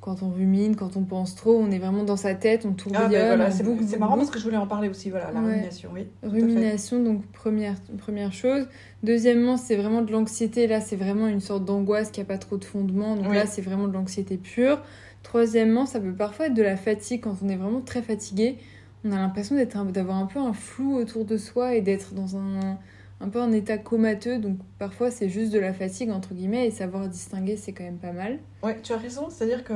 quand 0.03 0.21
on 0.21 0.29
rumine, 0.29 0.75
quand 0.75 0.97
on 0.97 1.03
pense 1.03 1.33
trop, 1.33 1.57
on 1.57 1.71
est 1.71 1.79
vraiment 1.79 2.03
dans 2.03 2.17
sa 2.17 2.35
tête, 2.35 2.65
on 2.65 2.73
tourbillonne. 2.73 3.13
Ah 3.13 3.37
ben 3.37 3.49
c'est 3.49 3.97
marrant 3.97 4.17
parce 4.17 4.29
que 4.29 4.37
je 4.37 4.43
voulais 4.43 4.57
en 4.57 4.67
parler 4.67 4.89
aussi, 4.89 5.09
voilà, 5.09 5.31
la 5.31 5.39
rumination, 5.39 5.91
oui. 5.93 6.07
Rumination, 6.21 7.01
donc 7.01 7.25
première, 7.27 7.75
première 7.97 8.33
chose. 8.33 8.67
Deuxièmement, 9.01 9.55
c'est 9.55 9.77
vraiment 9.77 10.01
de 10.01 10.11
l'anxiété, 10.11 10.67
là 10.67 10.81
c'est 10.81 10.97
vraiment 10.97 11.27
une 11.27 11.39
sorte 11.39 11.63
d'angoisse 11.63 12.11
qui 12.11 12.19
n'a 12.19 12.25
pas 12.25 12.37
trop 12.37 12.57
de 12.57 12.65
fondement, 12.65 13.15
donc 13.15 13.33
là 13.33 13.45
c'est 13.45 13.61
vraiment 13.61 13.87
de 13.87 13.93
l'anxiété 13.93 14.35
pure. 14.35 14.81
Troisièmement, 15.23 15.85
ça 15.85 16.01
peut 16.01 16.11
parfois 16.11 16.47
être 16.47 16.53
de 16.53 16.63
la 16.63 16.75
fatigue, 16.75 17.21
quand 17.21 17.37
on 17.41 17.47
est 17.47 17.55
vraiment 17.55 17.79
très 17.79 18.01
fatigué, 18.01 18.57
on 19.05 19.13
a 19.13 19.15
l'impression 19.15 19.55
d'avoir 19.55 20.17
un 20.17 20.25
peu 20.25 20.39
un 20.39 20.51
flou 20.51 20.95
autour 20.97 21.23
de 21.23 21.37
soi 21.37 21.75
et 21.75 21.81
d'être 21.81 22.13
dans 22.13 22.35
un 22.35 22.77
un 23.23 23.29
peu 23.29 23.41
en 23.41 23.51
état 23.53 23.77
comateux, 23.77 24.37
donc 24.37 24.57
parfois 24.79 25.09
c'est 25.09 25.29
juste 25.29 25.53
de 25.53 25.59
la 25.59 25.73
fatigue 25.73 26.11
entre 26.11 26.33
guillemets 26.33 26.67
et 26.67 26.71
savoir 26.71 27.07
distinguer 27.07 27.55
c'est 27.55 27.71
quand 27.71 27.83
même 27.83 27.97
pas 27.97 28.11
mal. 28.11 28.39
Ouais, 28.61 28.77
tu 28.83 28.91
as 28.91 28.97
raison, 28.97 29.29
c'est-à-dire 29.29 29.63
que 29.63 29.73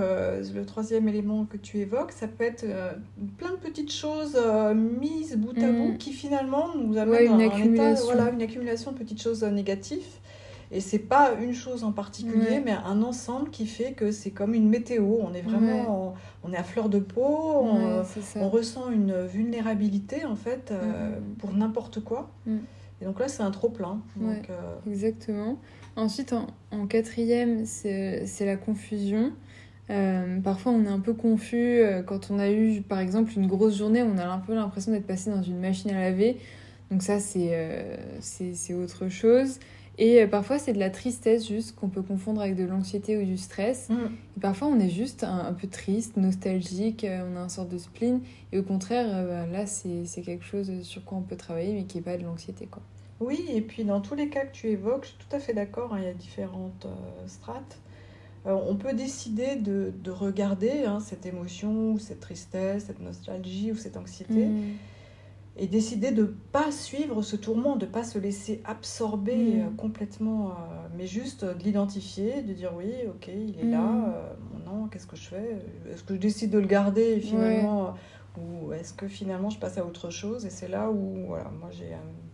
le 0.53 0.65
troisième 0.65 1.07
élément 1.07 1.45
que 1.45 1.57
tu 1.57 1.77
évoques, 1.79 2.11
ça 2.11 2.27
peut 2.27 2.43
être 2.43 2.65
euh, 2.65 2.91
plein 3.37 3.51
de 3.51 3.55
petites 3.55 3.91
choses 3.91 4.35
euh, 4.35 4.73
mises 4.73 5.37
bout 5.37 5.57
à 5.57 5.71
bout 5.71 5.93
mm. 5.93 5.97
qui 5.97 6.11
finalement 6.11 6.75
nous 6.75 6.97
amènent 6.97 7.33
une 7.33 7.41
accumulation. 7.41 8.05
voilà, 8.05 8.31
une 8.31 8.41
accumulation 8.41 8.91
de 8.91 8.97
petites 8.97 9.21
choses 9.21 9.43
négatives. 9.43 10.05
Et 10.69 10.81
c'est 10.81 10.99
pas 10.99 11.31
une 11.41 11.53
chose 11.53 11.85
en 11.85 11.93
particulier, 11.93 12.61
mais 12.63 12.73
un 12.73 13.01
ensemble 13.01 13.49
qui 13.51 13.65
fait 13.65 13.93
que 13.93 14.11
c'est 14.11 14.31
comme 14.31 14.53
une 14.53 14.67
météo. 14.67 15.19
On 15.21 15.33
est 15.33 15.41
vraiment, 15.41 16.13
on 16.43 16.51
est 16.51 16.57
à 16.57 16.63
fleur 16.63 16.89
de 16.89 16.99
peau, 16.99 17.21
on, 17.23 18.03
on, 18.35 18.49
ressent 18.49 18.91
une 18.91 19.25
vulnérabilité 19.25 20.25
en 20.25 20.35
fait 20.35 20.71
euh, 20.71 21.11
mm. 21.11 21.35
pour 21.39 21.53
n'importe 21.53 22.01
quoi. 22.03 22.29
Mm. 22.45 22.57
Et 23.01 23.05
donc 23.05 23.19
là, 23.19 23.27
c'est 23.27 23.43
un 23.43 23.51
trop 23.51 23.69
plein. 23.69 24.01
Donc, 24.15 24.49
euh, 24.49 24.75
Exactement. 24.87 25.59
Ensuite, 25.95 26.33
en, 26.71 26.87
quatrième, 26.87 27.65
c'est 27.65 28.27
la 28.41 28.55
confusion. 28.55 29.31
Euh, 29.89 30.39
parfois, 30.41 30.73
on 30.73 30.83
est 30.83 30.89
un 30.89 30.99
peu 30.99 31.13
confus 31.13 31.79
euh, 31.79 32.03
quand 32.03 32.29
on 32.29 32.39
a 32.39 32.49
eu, 32.49 32.81
par 32.81 32.99
exemple, 32.99 33.31
une 33.35 33.47
grosse 33.47 33.77
journée, 33.77 34.03
on 34.03 34.17
a 34.17 34.25
un 34.25 34.39
peu 34.39 34.53
l'impression 34.53 34.91
d'être 34.91 35.07
passé 35.07 35.29
dans 35.29 35.41
une 35.41 35.59
machine 35.59 35.91
à 35.91 36.01
laver. 36.01 36.37
Donc 36.91 37.03
ça, 37.03 37.19
c'est 37.19 38.73
autre 38.73 39.09
chose. 39.09 39.59
Et 39.99 40.27
parfois, 40.27 40.59
c'est 40.59 40.73
de 40.73 40.79
la 40.79 40.91
tristesse 40.91 41.47
juste 41.47 41.75
qu'on 41.75 41.89
peut 41.89 42.03
confondre 42.03 42.41
avec 42.41 42.55
de 42.55 42.63
l'anxiété 42.63 43.17
ou 43.17 43.25
du 43.25 43.37
stress. 43.37 43.89
Mm. 43.89 43.95
Et 44.37 44.39
parfois, 44.39 44.67
on 44.67 44.79
est 44.79 44.89
juste 44.89 45.23
un, 45.23 45.53
peu 45.53 45.67
triste, 45.67 46.17
nostalgique, 46.17 47.05
on 47.05 47.35
a 47.35 47.39
un 47.39 47.49
sorte 47.49 47.69
de 47.69 47.79
spleen. 47.79 48.21
Et 48.51 48.59
au 48.59 48.63
contraire, 48.63 49.07
bah, 49.25 49.47
là, 49.47 49.65
c'est 49.65 50.21
quelque 50.21 50.45
chose 50.45 50.71
sur 50.83 51.03
quoi 51.03 51.17
on 51.17 51.21
peut 51.21 51.35
travailler, 51.37 51.73
mais 51.73 51.85
qui 51.85 51.97
n'est 51.97 52.03
pas 52.03 52.17
de 52.17 52.23
l'anxiété. 52.23 52.67
quoi. 52.67 52.83
Oui, 53.19 53.45
et 53.49 53.61
puis 53.61 53.83
dans 53.83 54.01
tous 54.01 54.15
les 54.15 54.29
cas 54.29 54.45
que 54.45 54.53
tu 54.53 54.67
évoques, 54.67 55.03
je 55.03 55.09
suis 55.09 55.17
tout 55.17 55.35
à 55.35 55.39
fait 55.39 55.53
d'accord, 55.53 55.93
hein, 55.93 55.99
il 55.99 56.05
y 56.05 56.09
a 56.09 56.13
différentes 56.13 56.85
euh, 56.85 57.27
strates. 57.27 57.79
Euh, 58.45 58.55
on 58.67 58.75
peut 58.75 58.93
décider 58.93 59.55
de, 59.55 59.91
de 60.03 60.11
regarder 60.11 60.83
hein, 60.85 60.99
cette 60.99 61.25
émotion, 61.25 61.93
ou 61.93 61.99
cette 61.99 62.19
tristesse, 62.19 62.85
cette 62.85 63.01
nostalgie 63.01 63.71
ou 63.71 63.75
cette 63.75 63.97
anxiété, 63.97 64.45
mm. 64.45 64.63
Et 65.57 65.67
décider 65.67 66.11
de 66.11 66.23
ne 66.23 66.27
pas 66.27 66.71
suivre 66.71 67.21
ce 67.21 67.35
tourment, 67.35 67.75
de 67.75 67.85
ne 67.85 67.91
pas 67.91 68.03
se 68.03 68.19
laisser 68.19 68.61
absorber 68.65 69.35
mm. 69.35 69.59
euh, 69.59 69.69
complètement, 69.77 70.55
mais 70.97 71.07
juste 71.07 71.45
de 71.45 71.63
l'identifier, 71.63 72.41
de 72.41 72.53
dire 72.53 72.73
oui, 72.75 72.91
ok, 73.07 73.27
il 73.27 73.59
est 73.59 73.71
là, 73.71 73.79
mm. 73.79 74.65
non, 74.65 74.87
qu'est-ce 74.87 75.07
que 75.07 75.15
je 75.15 75.27
fais 75.27 75.57
Est-ce 75.91 76.03
que 76.03 76.15
je 76.15 76.19
décide 76.19 76.51
de 76.51 76.59
le 76.59 76.67
garder 76.67 77.19
finalement 77.19 77.95
Ou 78.37 78.73
est-ce 78.73 78.93
que 78.93 79.07
finalement 79.07 79.49
je 79.49 79.59
passe 79.59 79.77
à 79.77 79.85
autre 79.85 80.09
chose 80.09 80.45
Et 80.45 80.49
c'est 80.49 80.67
là 80.67 80.91
où 80.91 81.25
voilà, 81.27 81.51
moi 81.59 81.69
j'ai 81.71 81.93
un 81.93 82.27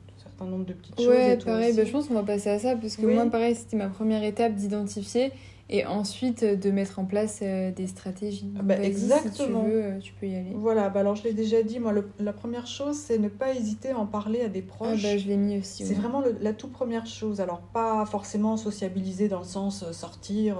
nombre 0.45 0.65
de 0.65 0.73
petites 0.73 0.99
choses. 0.99 1.07
Ouais, 1.07 1.37
pareil, 1.37 1.75
bah, 1.75 1.83
je 1.85 1.91
pense 1.91 2.07
qu'on 2.07 2.13
va 2.13 2.23
passer 2.23 2.49
à 2.49 2.59
ça, 2.59 2.75
parce 2.75 2.95
que 2.95 3.05
moi, 3.05 3.25
pareil, 3.27 3.55
c'était 3.55 3.77
ma 3.77 3.89
première 3.89 4.23
étape 4.23 4.55
d'identifier 4.55 5.31
et 5.69 5.85
ensuite 5.85 6.43
de 6.43 6.71
mettre 6.71 6.99
en 6.99 7.05
place 7.05 7.39
euh, 7.41 7.71
des 7.71 7.87
stratégies. 7.87 8.53
Ah 8.59 8.61
bah, 8.63 8.79
exactement. 8.81 9.63
Si 9.63 9.69
tu 9.69 9.71
veux, 9.71 9.83
euh, 9.83 9.99
tu 9.99 10.13
peux 10.13 10.27
y 10.27 10.35
aller. 10.35 10.51
Voilà, 10.53 10.89
bah 10.89 10.99
alors 10.99 11.15
je 11.15 11.23
l'ai 11.23 11.33
déjà 11.33 11.63
dit, 11.63 11.79
moi, 11.79 11.93
la 12.19 12.33
première 12.33 12.67
chose, 12.67 12.97
c'est 12.97 13.17
ne 13.17 13.29
pas 13.29 13.53
hésiter 13.53 13.91
à 13.91 13.97
en 13.97 14.05
parler 14.05 14.41
à 14.41 14.49
des 14.49 14.61
proches. 14.61 14.99
Ah 15.05 15.13
bah, 15.13 15.17
je 15.17 15.27
l'ai 15.27 15.37
mis 15.37 15.57
aussi. 15.57 15.85
C'est 15.85 15.93
vraiment 15.93 16.21
la 16.41 16.53
toute 16.53 16.73
première 16.73 17.05
chose. 17.05 17.39
Alors, 17.39 17.61
pas 17.61 18.05
forcément 18.05 18.57
sociabiliser 18.57 19.29
dans 19.29 19.39
le 19.39 19.45
sens 19.45 19.83
euh, 19.83 19.93
sortir 19.93 20.57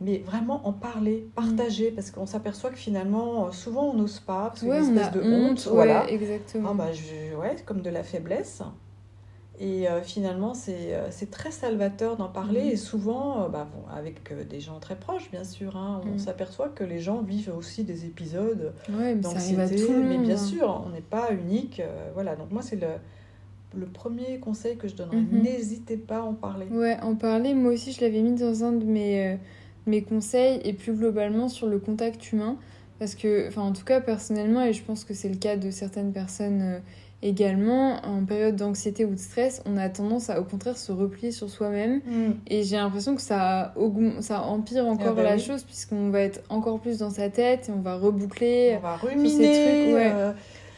mais 0.00 0.18
vraiment 0.18 0.64
en 0.64 0.72
parler, 0.72 1.28
partager, 1.34 1.90
parce 1.90 2.12
qu'on 2.12 2.24
s'aperçoit 2.26 2.70
que 2.70 2.78
finalement, 2.78 3.50
souvent 3.50 3.86
on 3.86 3.94
n'ose 3.94 4.20
pas, 4.20 4.50
parce 4.50 4.62
une 4.62 4.72
espèce 4.72 5.10
de 5.10 5.20
honte, 5.20 5.66
voilà. 5.66 6.08
exactement. 6.08 6.68
Ah 6.70 6.74
bah, 6.74 6.92
je, 6.92 7.34
ouais, 7.34 7.56
comme 7.66 7.82
de 7.82 7.90
la 7.90 8.04
faiblesse. 8.04 8.62
Et 9.60 9.88
euh, 9.88 10.00
finalement, 10.02 10.52
euh, 10.68 11.06
c'est 11.10 11.30
très 11.30 11.50
salvateur 11.50 12.16
d'en 12.16 12.28
parler. 12.28 12.64
Mhm. 12.64 12.70
Et 12.70 12.76
souvent, 12.76 13.42
euh, 13.42 13.48
bah, 13.48 13.66
avec 13.92 14.32
des 14.48 14.60
gens 14.60 14.78
très 14.78 14.94
proches, 14.94 15.30
bien 15.30 15.44
sûr, 15.44 15.76
hein, 15.76 16.00
on 16.04 16.12
mhm. 16.12 16.18
s'aperçoit 16.18 16.68
que 16.68 16.84
les 16.84 17.00
gens 17.00 17.22
vivent 17.22 17.52
aussi 17.56 17.82
des 17.82 18.04
épisodes 18.04 18.72
ouais, 18.96 19.14
d'anxiété. 19.16 19.88
Mais 19.90 20.18
bien 20.18 20.36
sûr, 20.36 20.84
on 20.86 20.90
n'est 20.90 21.00
pas 21.00 21.32
unique. 21.32 21.82
voilà, 22.14 22.36
donc 22.36 22.52
moi, 22.52 22.62
c'est 22.62 22.80
le, 22.80 22.88
le 23.76 23.86
premier 23.86 24.38
conseil 24.38 24.76
que 24.76 24.86
je 24.86 24.94
donnerais. 24.94 25.16
Mhm. 25.16 25.42
N'hésitez 25.42 25.96
pas 25.96 26.18
à 26.18 26.22
en 26.22 26.34
parler. 26.34 26.66
Ouais, 26.66 26.96
en 27.02 27.16
parler. 27.16 27.54
Moi 27.54 27.72
aussi, 27.72 27.92
je 27.92 28.00
l'avais 28.00 28.22
mis 28.22 28.38
dans 28.38 28.62
un 28.62 28.72
de 28.72 28.84
mes, 28.84 29.38
mes 29.86 30.02
conseils. 30.02 30.60
Et 30.62 30.72
plus 30.72 30.92
globalement, 30.92 31.48
sur 31.48 31.66
le 31.66 31.80
contact 31.80 32.32
humain. 32.32 32.56
Parce 32.98 33.14
que, 33.14 33.48
enfin, 33.48 33.62
en 33.62 33.72
tout 33.72 33.84
cas, 33.84 34.00
personnellement, 34.00 34.62
et 34.62 34.72
je 34.72 34.82
pense 34.82 35.04
que 35.04 35.14
c'est 35.14 35.28
le 35.28 35.36
cas 35.36 35.56
de 35.56 35.70
certaines 35.70 36.12
personnes 36.12 36.80
également, 37.22 37.96
en 38.06 38.24
période 38.24 38.56
d'anxiété 38.56 39.04
ou 39.04 39.14
de 39.14 39.18
stress, 39.18 39.62
on 39.66 39.76
a 39.76 39.88
tendance 39.88 40.30
à 40.30 40.40
au 40.40 40.44
contraire 40.44 40.76
se 40.76 40.92
replier 40.92 41.32
sur 41.32 41.50
soi-même. 41.50 42.00
Mm. 42.06 42.34
Et 42.46 42.62
j'ai 42.62 42.76
l'impression 42.76 43.16
que 43.16 43.22
ça, 43.22 43.74
ça 44.20 44.42
empire 44.42 44.86
encore 44.86 45.08
ah 45.10 45.14
bah 45.14 45.22
la 45.24 45.38
chose, 45.38 45.64
puisqu'on 45.64 46.10
va 46.10 46.20
être 46.20 46.42
encore 46.48 46.78
plus 46.80 46.98
dans 46.98 47.10
sa 47.10 47.28
tête 47.28 47.68
et 47.68 47.72
on 47.72 47.80
va 47.80 47.96
reboucler. 47.96 48.76
On 48.78 48.82
va 48.82 48.96
ruminer. 48.96 49.28
Ces 49.30 49.64
trucs, 49.64 49.94
ouais. 49.96 50.12
Euh, 50.14 50.32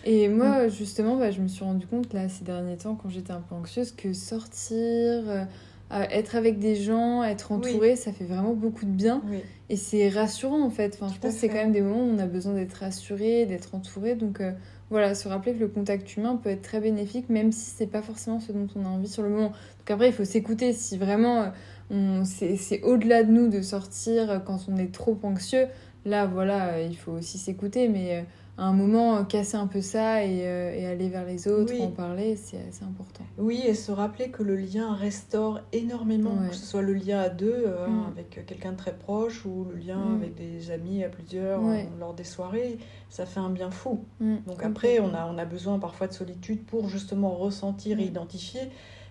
et 0.04 0.28
moi, 0.28 0.66
mm. 0.66 0.70
justement, 0.70 1.16
bah, 1.16 1.30
je 1.30 1.42
me 1.42 1.48
suis 1.48 1.64
rendu 1.64 1.86
compte, 1.86 2.12
là, 2.14 2.28
ces 2.28 2.44
derniers 2.44 2.78
temps, 2.78 2.94
quand 2.94 3.10
j'étais 3.10 3.32
un 3.32 3.42
peu 3.46 3.54
anxieuse, 3.54 3.92
que 3.92 4.14
sortir, 4.14 4.76
euh, 4.78 5.44
être 5.90 6.36
avec 6.36 6.58
des 6.58 6.76
gens, 6.76 7.22
être 7.24 7.52
entouré, 7.52 7.96
ça 7.96 8.12
fait 8.12 8.24
vraiment 8.24 8.54
beaucoup 8.54 8.84
de 8.84 8.90
bien. 8.90 9.22
Et 9.68 9.76
c'est 9.76 10.08
rassurant, 10.08 10.62
en 10.62 10.70
fait. 10.70 10.94
Enfin, 10.94 11.12
je 11.12 11.18
pense 11.20 11.34
que 11.34 11.38
c'est 11.38 11.48
quand 11.48 11.54
même 11.54 11.72
des 11.72 11.80
moments 11.80 12.04
où 12.04 12.14
on 12.14 12.18
a 12.18 12.26
besoin 12.26 12.54
d'être 12.54 12.74
rassuré, 12.74 13.46
d'être 13.46 13.74
entouré. 13.74 14.14
Donc, 14.14 14.40
euh, 14.40 14.52
voilà, 14.90 15.14
se 15.14 15.28
rappeler 15.28 15.54
que 15.54 15.60
le 15.60 15.68
contact 15.68 16.16
humain 16.16 16.38
peut 16.42 16.50
être 16.50 16.62
très 16.62 16.80
bénéfique, 16.80 17.28
même 17.28 17.52
si 17.52 17.70
c'est 17.70 17.86
pas 17.86 18.02
forcément 18.02 18.40
ce 18.40 18.50
dont 18.52 18.66
on 18.74 18.84
a 18.84 18.88
envie 18.88 19.08
sur 19.08 19.22
le 19.22 19.28
moment. 19.28 19.48
Donc 19.50 19.90
après, 19.90 20.08
il 20.08 20.12
faut 20.12 20.24
s'écouter. 20.24 20.72
Si 20.72 20.98
vraiment 20.98 21.52
euh, 21.92 22.22
c'est 22.24 22.82
au-delà 22.82 23.22
de 23.22 23.30
nous 23.30 23.48
de 23.48 23.62
sortir 23.62 24.42
quand 24.44 24.66
on 24.68 24.76
est 24.76 24.92
trop 24.92 25.16
anxieux, 25.22 25.66
là, 26.04 26.26
voilà, 26.26 26.74
euh, 26.74 26.86
il 26.88 26.96
faut 26.96 27.12
aussi 27.12 27.38
s'écouter. 27.38 27.88
Mais 27.88 28.18
euh, 28.18 28.22
à 28.60 28.64
un 28.64 28.72
moment, 28.72 29.24
casser 29.24 29.56
un 29.56 29.66
peu 29.66 29.80
ça 29.80 30.24
et, 30.24 30.46
aller 30.86 31.08
vers 31.08 31.24
les 31.24 31.48
autres, 31.48 31.72
en 31.80 31.88
parler, 31.88 32.36
c'est 32.36 32.58
assez 32.68 32.84
important. 32.84 33.24
Oui, 33.38 33.62
et 33.66 33.74
se 33.74 33.90
rappeler 33.90 34.30
que 34.30 34.42
le 34.42 34.56
lien 34.56 34.94
restaure 34.94 35.60
énormément, 35.72 36.36
que 36.48 36.54
ce 36.54 36.66
soit 36.66 36.82
le 36.82 36.94
lien 36.94 37.18
à 37.18 37.28
deux, 37.28 37.66
mm. 37.66 38.04
avec 38.08 38.46
quelqu'un 38.46 38.72
de 38.72 38.76
très 38.76 38.94
proche, 38.94 39.44
ou 39.46 39.66
le 39.70 39.76
lien 39.76 39.98
mm. 39.98 40.14
avec 40.16 40.34
des 40.34 40.70
amis 40.70 41.02
à 41.02 41.08
plusieurs 41.08 41.60
lors 41.98 42.14
des 42.14 42.24
soirées 42.24 42.78
ça 43.10 43.26
fait 43.26 43.40
un 43.40 43.50
bien 43.50 43.70
fou. 43.70 44.04
Mm, 44.20 44.36
Donc 44.46 44.62
après, 44.62 45.00
on 45.00 45.12
a, 45.12 45.26
on 45.26 45.36
a 45.36 45.44
besoin 45.44 45.78
parfois 45.78 46.06
de 46.06 46.12
solitude 46.12 46.64
pour 46.64 46.88
justement 46.88 47.30
ressentir 47.30 47.98
et 47.98 48.04
identifier, 48.04 48.62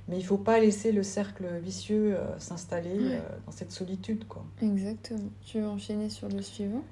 mais 0.07 0.15
il 0.15 0.21
ne 0.21 0.25
faut 0.25 0.37
pas 0.37 0.59
laisser 0.59 0.91
le 0.91 1.03
cercle 1.03 1.45
vicieux 1.61 2.15
euh, 2.15 2.39
s'installer 2.39 2.97
euh, 2.97 3.19
dans 3.45 3.51
cette 3.51 3.71
solitude. 3.71 4.25
Quoi. 4.27 4.43
Exactement. 4.61 5.29
Tu 5.45 5.59
veux 5.59 5.67
enchaîner 5.67 6.09
sur 6.09 6.29
le 6.29 6.41
suivant? 6.41 6.83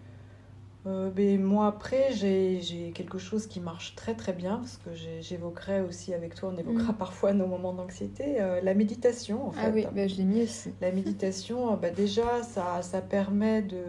Euh, 0.87 1.09
ben, 1.09 1.41
moi, 1.41 1.67
après, 1.67 2.13
j'ai 2.13 2.91
quelque 2.95 3.17
chose 3.17 3.45
qui 3.45 3.59
marche 3.59 3.95
très 3.95 4.13
très 4.13 4.31
bien, 4.31 4.57
parce 4.57 4.77
que 4.77 4.91
j'évoquerai 5.21 5.81
aussi 5.81 6.13
avec 6.13 6.33
toi, 6.35 6.53
on 6.53 6.57
évoquera 6.57 6.93
mm. 6.93 6.97
parfois 6.97 7.33
nos 7.33 7.47
moments 7.47 7.73
d'anxiété, 7.73 8.39
euh, 8.39 8.61
la 8.61 8.73
méditation 8.73 9.47
en 9.47 9.51
fait. 9.51 9.61
Ah 9.65 9.71
oui, 9.73 9.85
ben, 9.93 10.07
je 10.07 10.15
l'ai 10.15 10.23
mis 10.23 10.43
aussi. 10.43 10.71
La 10.79 10.91
méditation, 10.91 11.75
ben, 11.75 11.93
déjà, 11.93 12.41
ça, 12.43 12.81
ça 12.83 13.01
permet 13.01 13.63
de, 13.63 13.83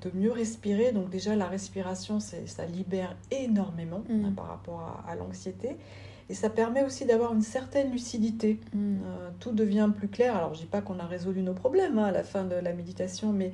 de, 0.00 0.10
mieux 0.14 0.32
respirer. 0.32 0.92
Donc 0.92 1.10
déjà, 1.10 1.36
la 1.36 1.46
respiration, 1.46 2.18
ça 2.20 2.66
libère 2.66 3.14
énormément 3.30 4.02
mm. 4.08 4.24
hein, 4.24 4.32
par 4.34 4.48
rapport 4.48 5.02
à, 5.06 5.14
l'anxiété. 5.16 5.76
Et 6.30 6.34
ça 6.34 6.50
permet 6.50 6.82
aussi 6.82 7.04
d'avoir 7.04 7.34
une 7.34 7.42
certaine 7.42 7.90
lucidité. 7.90 8.58
Mm. 8.72 8.96
Euh, 9.04 9.30
tout 9.38 9.52
devient 9.52 9.90
plus 9.94 10.08
clair. 10.08 10.34
Alors, 10.34 10.54
je 10.54 10.60
dis 10.60 10.66
pas 10.66 10.80
qu'on 10.80 10.98
a 10.98 11.06
résolu 11.06 11.42
nos 11.42 11.54
problèmes 11.54 11.98
hein, 11.98 12.04
à 12.04 12.12
la 12.12 12.22
fin 12.22 12.44
de 12.44 12.54
la 12.54 12.72
méditation, 12.72 13.32
mais 13.32 13.52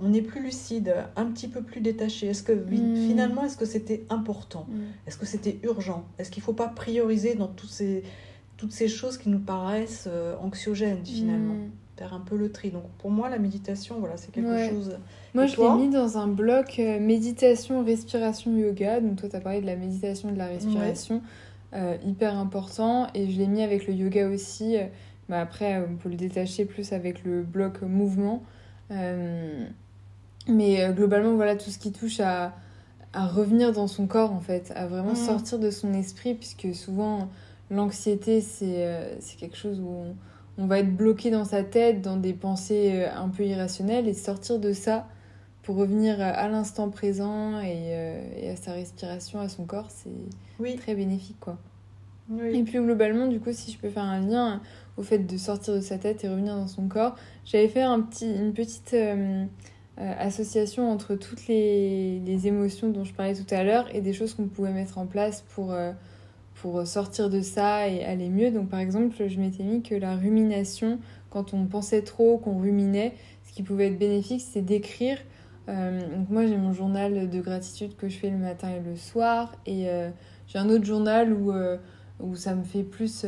on 0.00 0.12
est 0.12 0.22
plus 0.22 0.42
lucide, 0.42 0.94
un 1.16 1.26
petit 1.26 1.48
peu 1.48 1.62
plus 1.62 1.80
détaché. 1.80 2.28
Est-ce 2.28 2.42
que 2.42 2.52
hmm. 2.52 2.96
finalement, 2.96 3.44
est-ce 3.44 3.56
que 3.56 3.64
c'était 3.64 4.04
important 4.10 4.66
hmm. 4.68 4.82
Est-ce 5.06 5.16
que 5.16 5.26
c'était 5.26 5.58
urgent 5.62 6.04
Est-ce 6.18 6.30
qu'il 6.30 6.40
ne 6.40 6.46
faut 6.46 6.52
pas 6.52 6.68
prioriser 6.68 7.34
dans 7.34 7.46
toutes 7.46 7.70
ces, 7.70 8.02
toutes 8.56 8.72
ces 8.72 8.88
choses 8.88 9.18
qui 9.18 9.28
nous 9.28 9.38
paraissent 9.38 10.08
euh, 10.08 10.36
anxiogènes 10.40 11.04
finalement 11.04 11.54
hmm. 11.54 11.70
Faire 11.96 12.12
un 12.12 12.20
peu 12.20 12.36
le 12.36 12.50
tri. 12.50 12.70
Donc 12.70 12.88
pour 12.98 13.12
moi, 13.12 13.28
la 13.28 13.38
méditation, 13.38 14.00
voilà, 14.00 14.16
c'est 14.16 14.32
quelque 14.32 14.68
chose. 14.68 14.98
Moi, 15.32 15.46
je 15.46 15.60
l'ai 15.60 15.86
mis 15.86 15.88
dans 15.90 16.18
un 16.18 16.26
bloc 16.26 16.80
euh, 16.80 16.98
méditation, 16.98 17.84
respiration, 17.84 18.56
yoga. 18.56 19.00
Donc 19.00 19.20
toi, 19.20 19.28
tu 19.28 19.36
as 19.36 19.40
parlé 19.40 19.60
de 19.60 19.66
la 19.66 19.76
méditation 19.76 20.30
et 20.30 20.32
de 20.32 20.38
la 20.38 20.48
respiration. 20.48 21.22
Euh, 21.72 21.96
hyper 22.04 22.36
important. 22.36 23.06
Et 23.14 23.30
je 23.30 23.38
l'ai 23.38 23.46
mis 23.46 23.62
avec 23.62 23.86
le 23.86 23.94
yoga 23.94 24.28
aussi. 24.28 24.74
Bah, 25.28 25.40
après, 25.40 25.86
on 25.88 25.94
peut 25.94 26.08
le 26.08 26.16
détacher 26.16 26.64
plus 26.64 26.92
avec 26.92 27.22
le 27.22 27.44
bloc 27.44 27.82
mouvement. 27.82 28.42
Mais 30.48 30.82
euh, 30.82 30.92
globalement, 30.92 31.34
voilà, 31.34 31.56
tout 31.56 31.70
ce 31.70 31.78
qui 31.78 31.92
touche 31.92 32.20
à, 32.20 32.52
à 33.12 33.26
revenir 33.26 33.72
dans 33.72 33.86
son 33.86 34.06
corps, 34.06 34.32
en 34.32 34.40
fait, 34.40 34.72
à 34.76 34.86
vraiment 34.86 35.12
mm. 35.12 35.16
sortir 35.16 35.58
de 35.58 35.70
son 35.70 35.92
esprit, 35.94 36.34
puisque 36.34 36.74
souvent, 36.74 37.28
l'anxiété, 37.70 38.40
c'est 38.40 38.86
euh, 38.86 39.16
quelque 39.38 39.56
chose 39.56 39.80
où 39.80 40.04
on, 40.58 40.66
va 40.66 40.80
être 40.80 40.94
bloqué 40.94 41.30
dans 41.30 41.44
sa 41.44 41.62
tête, 41.64 42.02
dans 42.02 42.16
des 42.16 42.34
pensées 42.34 42.92
euh, 42.94 43.16
un 43.16 43.28
peu 43.28 43.44
irrationnelles, 43.44 44.08
et 44.08 44.14
sortir 44.14 44.58
de 44.58 44.72
ça 44.72 45.06
pour 45.62 45.76
revenir 45.76 46.20
à 46.20 46.46
l'instant 46.48 46.90
présent 46.90 47.58
et, 47.62 47.88
et, 48.36 48.50
à 48.50 48.56
sa 48.56 48.72
respiration, 48.72 49.40
à 49.40 49.48
son 49.48 49.64
corps, 49.64 49.88
c'est 49.88 50.76
très 50.76 50.94
bénéfique, 50.94 51.40
quoi. 51.40 51.56
Et 52.52 52.62
puis 52.62 52.78
globalement, 52.78 53.26
du 53.26 53.38
coup, 53.38 53.52
si 53.52 53.70
je 53.70 53.78
peux 53.78 53.90
faire 53.90 54.04
un 54.04 54.20
lien 54.20 54.60
au 54.96 55.02
fait 55.02 55.18
de 55.18 55.36
sortir 55.36 55.74
de 55.74 55.80
sa 55.80 55.98
tête 55.98 56.24
et 56.24 56.28
revenir 56.28 56.54
dans 56.54 56.66
son 56.66 56.88
corps, 56.88 57.16
j'avais 57.44 57.68
fait 57.68 57.82
un 57.82 58.00
petit, 58.00 58.30
une 58.30 58.52
petite... 58.52 58.94
Euh, 58.94 59.44
association 59.96 60.90
entre 60.90 61.14
toutes 61.14 61.46
les, 61.46 62.18
les, 62.20 62.48
émotions 62.48 62.88
dont 62.88 63.04
je 63.04 63.12
parlais 63.12 63.34
tout 63.34 63.54
à 63.54 63.62
l'heure 63.62 63.86
et 63.94 64.00
des 64.00 64.12
choses 64.12 64.34
qu'on 64.34 64.48
pouvait 64.48 64.72
mettre 64.72 64.98
en 64.98 65.06
place 65.06 65.44
pour, 65.54 65.72
euh, 65.72 65.92
pour 66.56 66.84
sortir 66.86 67.30
de 67.30 67.40
ça 67.40 67.88
et 67.88 68.04
aller 68.04 68.28
mieux. 68.28 68.50
Donc 68.50 68.68
par 68.68 68.80
exemple, 68.80 69.14
je 69.28 69.38
m'étais 69.38 69.62
mis 69.62 69.82
que 69.82 69.94
la 69.94 70.16
rumination, 70.16 70.98
quand 71.30 71.54
on 71.54 71.66
pensait 71.66 72.02
trop, 72.02 72.38
qu'on 72.38 72.58
ruminait, 72.58 73.14
ce 73.44 73.52
qui 73.52 73.62
pouvait 73.62 73.86
être 73.86 73.98
bénéfique, 73.98 74.40
c'est 74.40 74.62
d'écrire. 74.62 75.18
Euh, 75.68 76.00
donc 76.16 76.28
moi 76.28 76.46
j'ai 76.46 76.56
mon 76.56 76.72
journal 76.72 77.30
de 77.30 77.40
gratitude 77.40 77.96
que 77.96 78.08
je 78.08 78.18
fais 78.18 78.30
le 78.30 78.36
matin 78.36 78.70
et 78.70 78.80
le 78.80 78.96
soir 78.96 79.54
et 79.64 79.86
j'ai 80.46 80.58
un 80.58 80.68
autre 80.68 80.84
journal 80.84 81.32
où 81.32 81.52
où 82.20 82.36
ça 82.36 82.54
me 82.54 82.62
fait 82.62 82.82
plus. 82.84 83.26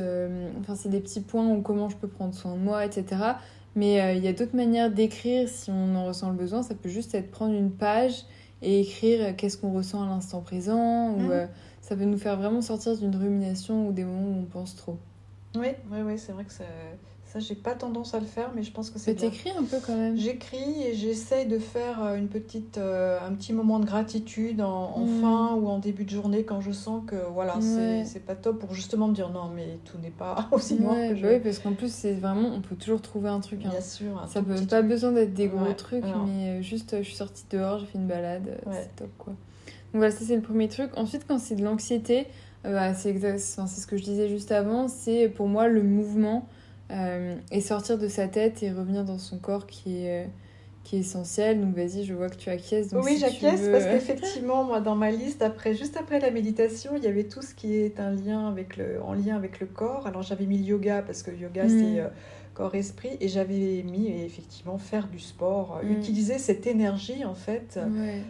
enfin, 0.61 0.75
c'est 0.75 0.89
des 0.89 1.01
petits 1.01 1.21
points 1.21 1.49
où 1.49 1.63
comment 1.63 1.89
je 1.89 1.97
peux 1.97 2.09
prendre 2.09 2.35
soin 2.35 2.55
de 2.55 2.59
moi, 2.59 2.85
etc. 2.85 3.37
Mais 3.77 4.01
euh, 4.01 4.13
il 4.15 4.25
y 4.25 4.29
a 4.29 4.33
d'autres 4.33 4.57
manières 4.57 4.91
d'écrire 4.91 5.49
si 5.49 5.71
on 5.71 5.95
en 5.95 6.07
ressent 6.07 6.31
le 6.31 6.37
besoin. 6.37 6.63
Ça 6.63 6.75
peut 6.75 6.89
juste 6.89 7.15
être 7.15 7.31
prendre 7.31 7.55
une 7.55 7.71
page 7.71 8.25
et 8.63 8.81
écrire 8.81 9.21
euh, 9.21 9.33
qu'est-ce 9.37 9.59
qu'on 9.59 9.73
ressent 9.73 10.03
à 10.03 10.07
l'instant 10.07 10.41
présent. 10.41 11.11
Ou, 11.11 11.21
mhm. 11.21 11.31
euh, 11.31 11.47
ça 11.83 11.95
peut 11.95 12.05
nous 12.05 12.19
faire 12.19 12.39
vraiment 12.39 12.63
sortir 12.63 12.97
d'une 12.97 13.15
rumination 13.15 13.87
ou 13.87 13.93
des 13.93 14.05
moments 14.05 14.39
où 14.39 14.41
on 14.41 14.45
pense 14.47 14.75
trop. 14.75 14.99
Oui, 15.55 15.69
oui, 15.93 15.99
oui 16.05 16.19
c'est 16.19 16.33
vrai 16.33 16.45
que 16.45 16.53
ça, 16.53 16.65
j'ai 17.39 17.55
pas 17.55 17.75
tendance 17.75 18.15
à 18.15 18.21
le 18.21 18.27
faire, 18.27 18.51
mais 18.55 18.63
je 18.63 18.71
pense 18.71 18.91
que 18.91 18.99
c'est. 18.99 19.13
Mais 19.13 19.31
t'écris 19.31 19.51
un 19.51 19.65
peu 19.65 19.79
quand 19.85 19.97
même. 19.97 20.17
J'écris 20.17 20.83
et 20.83 20.95
j'essaye 20.95 21.47
de 21.47 21.59
faire 21.59 22.03
euh, 22.03 22.17
une 22.17 22.29
petite, 22.29 22.79
euh, 22.79 23.19
un 23.27 23.33
petit 23.33 23.53
moment 23.53 23.79
de 23.79 23.85
gratitude 23.85 24.61
en, 24.61 25.01
mm. 25.01 25.21
fin 25.21 25.55
ou 25.55 25.69
en 25.69 25.79
début 25.79 26.05
de 26.05 26.11
journée 26.11 26.45
quand 26.45 26.61
je 26.61 26.73
sens 26.73 27.03
que 27.07 27.17
voilà, 27.33 27.59
c'est 27.61 28.25
pas 28.25 28.35
top 28.35 28.59
pour 28.59 28.75
justement 28.75 29.09
me 29.09 29.15
dire 29.15 29.31
non, 29.31 29.51
mais 29.55 29.79
tout 29.85 29.99
n'est 29.99 30.11
pas 30.11 30.49
aussi 30.53 30.75
noir 30.75 30.95
que 30.95 31.21
bah 31.21 31.29
Oui, 31.33 31.41
parce 31.41 31.59
qu'en 31.59 31.75
plus, 31.75 31.93
c'est 31.93 32.15
vraiment, 32.15 32.49
on 32.49 32.61
peut 32.61 32.77
toujours 32.77 33.03
trouver 33.03 33.29
un 33.29 33.41
truc. 33.41 33.61
Hein. 33.65 33.71
Bien 33.71 33.81
sûr. 33.81 34.25
Ça 34.29 34.43
peut 34.43 34.55
pas 34.69 34.83
besoin 34.83 35.13
d'être 35.13 35.35
des 35.35 35.49
gros 35.49 35.73
trucs, 35.73 36.05
mais 36.05 36.49
euh, 36.49 36.63
juste, 36.63 36.97
je 36.99 37.03
suis 37.03 37.17
sortie 37.17 37.45
dehors, 37.51 37.79
j'ai 37.79 37.87
fait 37.87 37.99
une 37.99 38.07
balade, 38.07 38.59
c'est 38.73 38.97
top 38.97 39.11
quoi. 39.19 39.33
Donc 39.93 40.01
voilà, 40.01 40.11
ça 40.11 40.25
c'est 40.25 40.37
le 40.37 40.43
premier 40.43 40.69
truc. 40.69 40.91
Ensuite, 40.97 41.27
quand 41.27 41.39
c'est 41.39 41.55
de 41.55 41.65
l'anxiété, 41.65 42.27
bah, 42.65 42.95
c'est 42.95 43.15
ce 43.19 43.87
que 43.87 43.97
je 43.97 44.03
disais 44.03 44.29
juste 44.29 44.53
avant, 44.53 44.89
c'est 44.89 45.29
pour 45.29 45.49
moi 45.49 45.69
le 45.69 45.83
mouvement. 45.83 46.49
Euh, 46.93 47.35
et 47.51 47.61
sortir 47.61 47.99
de 47.99 48.07
sa 48.07 48.29
tête 48.29 48.63
et 48.63 48.71
revenir 48.71 49.05
dans 49.05 49.19
son 49.19 49.39
corps 49.39 49.67
qui 49.67 50.05
est, 50.05 50.25
euh, 50.25 50.29
qui 50.85 50.97
est 50.97 51.01
essentiel. 51.01 51.61
Donc 51.61 51.75
vas-y, 51.75 52.05
je 52.05 52.15
vois 52.15 52.29
que 52.29 52.37
tu 52.37 52.49
acquiesces. 52.49 52.91
Donc 52.91 53.05
oui, 53.05 53.17
j'acquiesce 53.19 53.69
parce 53.69 53.87
qu'effectivement, 53.87 54.63
moi, 54.63 54.81
dans 54.81 54.95
ma 54.95 55.11
liste, 55.11 55.43
après, 55.43 55.75
juste 55.75 55.97
après 55.97 56.21
la 56.21 56.31
méditation, 56.31 56.93
il 56.97 57.03
y 57.03 57.09
avait 57.09 57.25
tout 57.25 57.43
ce 57.43 57.55
qui 57.55 57.75
est 57.75 57.99
un 57.99 58.13
lien 58.13 58.49
avec 58.49 58.77
le, 58.77 59.03
en 59.03 59.15
lien 59.15 59.35
avec 59.35 59.59
le 59.59 59.67
corps. 59.67 60.07
Alors 60.07 60.23
j'avais 60.23 60.47
mis 60.47 60.59
le 60.59 60.65
yoga 60.65 61.03
parce 61.03 61.25
que 61.25 61.33
le 61.33 61.39
yoga, 61.39 61.65
mm. 61.65 61.69
c'est 61.69 62.01
euh, 62.01 62.09
corps-esprit. 62.55 63.17
Et 63.21 63.27
j'avais 63.27 63.83
mis 63.83 64.07
effectivement 64.07 64.79
faire 64.79 65.09
du 65.09 65.19
sport, 65.19 65.81
mm. 65.83 65.91
utiliser 65.91 66.39
cette 66.39 66.69
énergie 66.69 67.25
en 67.25 67.35
fait 67.35 67.81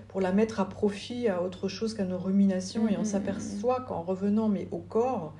pour 0.08 0.22
la 0.22 0.32
mettre 0.32 0.60
à 0.60 0.68
profit 0.68 1.28
à 1.28 1.42
autre 1.42 1.68
chose 1.68 1.92
qu'à 1.92 2.04
nos 2.04 2.18
ruminations. 2.18 2.88
Et 2.88 2.96
on 2.96 3.02
mm, 3.02 3.04
s'aperçoit 3.04 3.80
qu'en 3.82 4.00
revenant 4.00 4.48
mais 4.48 4.66
au 4.70 4.78
corps, 4.78 5.34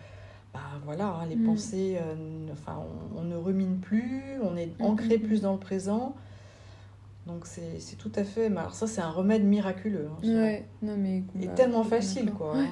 bah, 0.56 0.80
voilà, 0.86 1.08
hein, 1.08 1.26
les 1.28 1.36
mm. 1.36 1.44
pensées, 1.44 1.98
euh, 2.00 2.48
enfin, 2.50 2.82
on, 3.14 3.24
ne 3.24 3.36
rumine 3.36 3.78
plus, 3.78 4.22
on 4.42 4.56
est 4.56 4.68
mm, 4.80 4.84
ancré 4.84 5.18
mm, 5.18 5.20
plus 5.20 5.42
dans 5.42 5.52
le 5.52 5.58
présent. 5.58 6.14
Donc 7.26 7.44
c'est 7.44 7.96
tout 7.98 8.12
à 8.14 8.24
fait. 8.24 8.46
Alors 8.46 8.74
ça, 8.74 8.86
c'est 8.86 9.00
un 9.00 9.10
remède 9.10 9.44
miraculeux. 9.44 10.08
Hein, 10.22 10.28
ouais, 10.28 10.64
non 10.80 10.96
mais. 10.96 11.24
Et 11.40 11.48
tellement 11.48 11.82
facile, 11.82 12.30
quoi. 12.32 12.56
Hein. 12.56 12.66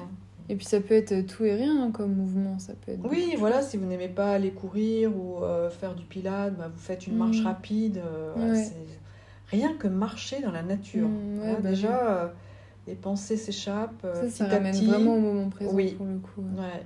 Et 0.47 0.55
puis 0.55 0.65
ça 0.65 0.79
peut 0.79 0.93
être 0.93 1.25
tout 1.25 1.43
et 1.43 1.55
rien 1.55 1.83
hein, 1.83 1.91
comme 1.91 2.15
mouvement, 2.15 2.57
ça 2.57 2.73
peut 2.73 2.93
être. 2.93 3.07
Oui, 3.09 3.35
voilà, 3.37 3.61
si 3.61 3.77
vous 3.77 3.85
n'aimez 3.85 4.07
pas 4.07 4.31
aller 4.31 4.51
courir 4.51 5.11
ou 5.15 5.43
euh, 5.43 5.69
faire 5.69 5.93
du 5.93 6.05
pilate, 6.05 6.55
bah, 6.55 6.71
vous 6.73 6.79
faites 6.79 7.05
une 7.07 7.17
marche 7.17 7.41
rapide. 7.41 7.97
Euh, 7.97 8.55
rien 9.49 9.73
que 9.73 9.87
marcher 9.87 10.41
dans 10.41 10.51
la 10.51 10.63
nature. 10.63 11.09
Bah 11.37 11.61
déjà, 11.61 12.23
euh, 12.23 12.27
les 12.87 12.95
pensées 12.95 13.37
s'échappent. 13.37 14.07
ça, 14.13 14.29
ça 14.29 14.47
ramène 14.47 14.75
vraiment 14.85 15.15
au 15.15 15.19
moment 15.19 15.49
présent 15.49 15.71
pour 15.71 16.05
le 16.05 16.19
coup. 16.19 16.41
Ouais. 16.55 16.85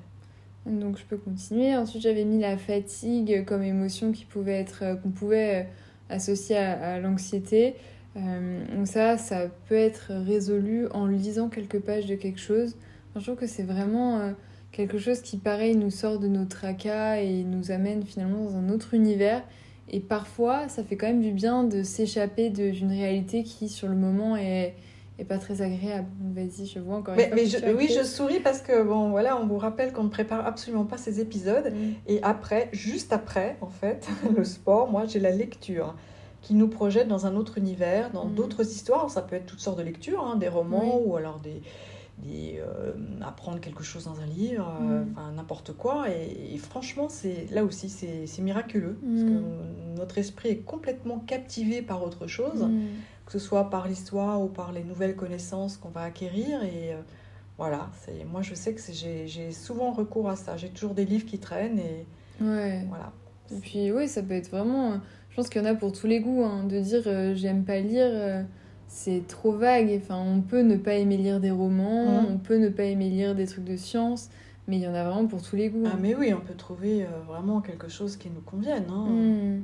Donc 0.70 0.98
je 0.98 1.04
peux 1.04 1.18
continuer. 1.18 1.76
Ensuite, 1.76 2.04
j'avais 2.04 2.26
mis 2.26 2.40
la 2.40 2.58
fatigue 2.58 3.46
comme 3.46 3.64
émotion 3.64 4.12
qui 4.12 4.26
pouvait 4.26 4.60
être 4.60 5.02
qu'on 5.02 5.10
pouvait 5.10 5.68
associer 6.10 6.58
à, 6.58 7.00
l'anxiété. 7.00 7.76
donc 8.16 8.86
ça, 8.88 9.18
ça 9.18 9.48
peut 9.68 9.76
être 9.76 10.12
résolu 10.12 10.88
en 10.92 11.06
lisant 11.06 11.50
quelques 11.50 11.80
pages 11.80 12.08
de 12.08 12.16
quelque 12.16 12.40
chose 12.40 12.76
je 13.20 13.26
trouve 13.26 13.36
que 13.36 13.48
c'est 13.48 13.64
vraiment 13.64 14.20
euh, 14.20 14.32
quelque 14.72 14.98
chose 14.98 15.22
qui, 15.22 15.38
pareil, 15.38 15.76
nous 15.76 15.90
sort 15.90 16.20
de 16.20 16.28
nos 16.28 16.46
tracas 16.46 17.18
et 17.18 17.44
nous 17.44 17.72
amène 17.72 18.04
finalement 18.04 18.44
dans 18.44 18.56
un 18.56 18.70
autre 18.70 18.94
univers. 18.94 19.44
Et 19.90 20.00
parfois, 20.00 20.68
ça 20.70 20.84
fait 20.84 20.96
quand 20.96 21.08
même 21.08 21.22
du 21.22 21.32
bien 21.32 21.64
de 21.64 21.82
s'échapper 21.82 22.50
d'une 22.50 22.92
réalité 22.92 23.44
qui, 23.44 23.70
sur 23.70 23.88
le 23.88 23.96
moment, 23.96 24.36
est, 24.38 24.76
est 25.20 25.26
pas 25.26 25.38
très 25.38 25.62
agréable. 25.62 26.08
Vas-y, 26.34 26.66
je 26.66 26.80
vois 26.80 26.98
encore 26.98 27.16
mais, 27.16 27.32
mais 27.34 27.44
Oui, 27.74 27.90
je 27.96 28.04
souris 28.04 28.40
parce 28.40 28.62
que, 28.62 28.84
bon, 28.84 29.10
voilà, 29.10 29.38
on 29.38 29.46
vous 29.46 29.58
rappelle 29.58 29.94
qu'on 29.94 30.04
ne 30.04 30.10
prépare 30.10 30.46
absolument 30.46 30.86
pas 30.86 30.98
ces 30.98 31.20
épisodes. 31.20 31.74
Et 32.08 32.22
après, 32.24 32.70
juste 32.72 33.14
après, 33.14 33.58
en 33.62 33.70
fait, 33.70 34.08
le 34.36 34.44
sport, 34.44 34.90
moi, 34.90 35.06
j'ai 35.06 35.20
la 35.20 35.32
lecture 35.32 35.96
qui 36.42 36.54
nous 36.54 36.70
projette 36.70 37.08
dans 37.08 37.26
un 37.26 37.36
autre 37.36 37.58
univers, 37.58 38.12
dans 38.12 38.26
mm. 38.26 38.34
d'autres 38.36 38.62
histoires. 38.62 39.10
Ça 39.10 39.22
peut 39.22 39.36
être 39.36 39.46
toutes 39.46 39.60
sortes 39.60 39.78
de 39.78 39.84
lectures, 39.84 40.26
hein, 40.26 40.38
des 40.38 40.48
romans 40.48 41.02
ou 41.06 41.16
alors 41.18 41.40
des, 41.40 41.62
euh, 42.28 42.92
apprendre 43.22 43.60
quelque 43.60 43.84
chose 43.84 44.06
dans 44.06 44.20
un 44.20 44.26
livre, 44.26 44.72
euh, 44.82 45.04
mm. 45.04 45.36
n'importe 45.36 45.74
quoi. 45.74 46.08
Et, 46.10 46.58
franchement, 46.58 47.08
c'est 47.10 47.48
là 47.52 47.64
aussi, 47.64 47.90
c'est 47.90 48.42
miraculeux. 48.42 48.98
Parce 49.02 49.24
que 49.24 49.30
mm. 49.30 49.96
notre 49.98 50.18
esprit 50.18 50.50
est 50.50 50.58
complètement 50.58 51.20
captivé 51.20 51.82
par 51.82 52.04
autre 52.04 52.28
chose, 52.28 52.64
mm. 52.64 52.88
que 53.26 53.32
ce 53.32 53.40
soit 53.40 53.70
par 53.70 53.88
l'histoire 53.88 54.42
ou 54.42 54.48
par 54.48 54.72
les 54.72 54.84
nouvelles 54.84 55.16
connaissances 55.16 55.78
qu'on 55.78 55.90
va 55.90 56.02
acquérir. 56.02 56.64
Et 56.64 56.94
euh, 56.94 57.02
voilà, 57.58 57.90
moi 58.32 58.42
je 58.42 58.54
sais 58.54 58.74
que 58.74 58.82
j'ai 58.92 59.52
souvent 59.52 59.92
recours 59.92 60.30
à 60.30 60.36
ça. 60.36 60.58
J'ai 60.58 60.70
toujours 60.70 60.94
des 60.94 61.06
livres 61.06 61.26
qui 61.26 61.40
traînent 61.40 61.80
et 61.80 62.06
ouais. 62.42 62.86
voilà. 62.90 63.12
Et 63.52 63.60
puis 63.60 63.92
oui, 63.92 64.08
ça 64.08 64.22
peut 64.24 64.36
être 64.36 64.50
vraiment... 64.50 65.00
Je 65.30 65.36
pense 65.36 65.50
qu'il 65.50 65.62
y 65.62 65.66
en 65.66 65.70
a 65.70 65.76
pour 65.76 65.94
tous 65.94 66.08
les 66.08 66.20
goûts, 66.20 66.44
hein, 66.44 66.66
de 66.66 66.80
dire 66.80 67.36
j'aime 67.36 67.64
pas 67.64 67.80
lire 67.80 68.46
c'est 68.90 69.28
trop 69.28 69.54
vague. 69.54 69.98
Enfin, 70.02 70.18
on 70.18 70.42
peut 70.42 70.62
ne 70.62 70.76
pas 70.76 70.96
aimer 70.96 71.16
lire 71.16 71.40
des 71.40 71.52
romans, 71.52 72.26
on 72.28 72.38
peut 72.38 72.58
ne 72.58 72.70
pas 72.70 72.84
aimer 72.84 73.10
lire 73.10 73.36
des 73.36 73.46
trucs 73.46 73.64
de 73.64 73.78
science, 73.78 74.30
mais 74.68 74.78
il 74.78 74.82
y 74.82 74.88
en 74.88 74.96
a 74.96 75.04
vraiment 75.04 75.28
pour 75.28 75.42
tous 75.42 75.56
les 75.56 75.70
goûts. 75.70 75.86
Ah, 75.86 75.96
mais 76.02 76.16
oui, 76.16 76.34
on 76.34 76.42
peut 76.42 76.56
trouver 76.56 77.04
euh, 77.04 77.08
vraiment 77.28 77.62
quelque 77.62 77.88
chose 77.88 78.18
qui 78.18 78.30
nous 78.30 78.42
convienne. 78.42 78.86
Hein. 78.90 79.06
Hmm. 79.08 79.62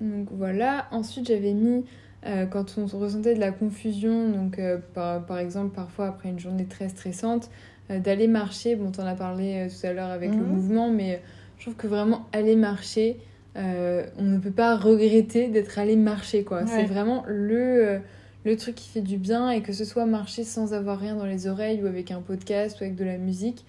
Donc 0.00 0.28
voilà. 0.32 0.86
Ensuite, 0.90 1.28
j'avais 1.28 1.54
mis 1.54 1.84
euh, 2.26 2.46
quand 2.46 2.76
on 2.76 2.86
ressentait 2.98 3.34
de 3.34 3.40
la 3.40 3.52
confusion, 3.52 4.28
donc 4.28 4.58
euh, 4.58 4.78
par, 4.92 5.24
par, 5.24 5.38
exemple, 5.38 5.74
parfois 5.74 6.08
après 6.08 6.28
une 6.28 6.40
journée 6.40 6.66
très 6.66 6.88
stressante, 6.88 7.50
d'aller 7.88 8.28
marcher. 8.28 8.76
Bon, 8.76 8.90
t'en 8.90 9.06
as 9.06 9.14
parlé 9.14 9.68
tout 9.68 9.86
à 9.86 9.92
l'heure 9.92 10.10
avec 10.10 10.30
le 10.30 10.38
mhm. 10.38 10.46
mouvement, 10.46 10.90
mais 10.90 11.22
je 11.58 11.64
trouve 11.64 11.76
que 11.76 11.86
vraiment 11.86 12.26
aller 12.32 12.56
marcher, 12.56 13.18
on 13.54 14.22
ne 14.22 14.38
peut 14.38 14.50
pas 14.50 14.74
regretter 14.74 15.48
d'être 15.48 15.78
allé 15.78 15.94
marcher, 15.94 16.44
quoi. 16.44 16.66
C'est 16.66 16.86
vraiment 16.86 17.24
le 17.28 18.00
le 18.44 18.56
truc 18.56 18.74
qui 18.74 18.88
fait 18.88 19.00
du 19.00 19.16
bien 19.16 19.50
et 19.50 19.62
que 19.62 19.72
ce 19.72 19.84
soit 19.84 20.06
marcher 20.06 20.44
sans 20.44 20.74
avoir 20.74 20.98
rien 20.98 21.16
dans 21.16 21.24
les 21.24 21.46
oreilles 21.46 21.82
ou 21.82 21.86
avec 21.86 22.10
un 22.10 22.20
podcast 22.20 22.80
ou 22.80 22.84
avec 22.84 22.94
de 22.94 23.04
la 23.04 23.18
musique, 23.18 23.64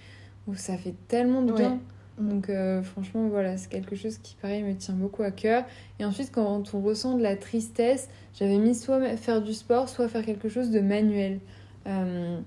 où 0.47 0.55
ça 0.55 0.77
fait 0.77 0.95
tellement 1.07 1.41
de 1.41 1.53
bien. 1.53 1.79
Mm. 2.17 2.29
Donc 2.29 2.49
euh, 2.49 2.81
franchement 2.81 3.27
voilà, 3.27 3.57
c'est 3.57 3.69
quelque 3.69 3.95
chose 3.95 4.17
qui 4.17 4.35
pareil 4.41 4.63
me 4.63 4.73
tient 4.75 4.93
beaucoup 4.93 5.23
à 5.23 5.31
cœur. 5.31 5.63
Et 5.99 6.05
ensuite 6.05 6.31
quand 6.31 6.73
on 6.73 6.81
ressent 6.81 7.17
de 7.17 7.23
la 7.23 7.35
tristesse, 7.35 8.09
j'avais 8.33 8.57
mis 8.57 8.75
soit 8.75 9.15
faire 9.17 9.41
du 9.41 9.53
sport, 9.53 9.89
soit 9.89 10.07
faire 10.07 10.25
quelque 10.25 10.49
chose 10.49 10.71
de 10.71 10.79
manuel. 10.79 11.39
Euh, 11.87 12.37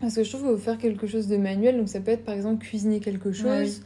parce 0.00 0.14
que 0.14 0.24
je 0.24 0.30
trouve 0.30 0.52
faut 0.52 0.56
faire 0.56 0.78
quelque 0.78 1.06
chose 1.06 1.28
de 1.28 1.36
manuel, 1.36 1.76
donc 1.76 1.88
ça 1.88 2.00
peut 2.00 2.10
être 2.10 2.24
par 2.24 2.34
exemple 2.34 2.64
cuisiner 2.64 3.00
quelque 3.00 3.32
chose, 3.32 3.82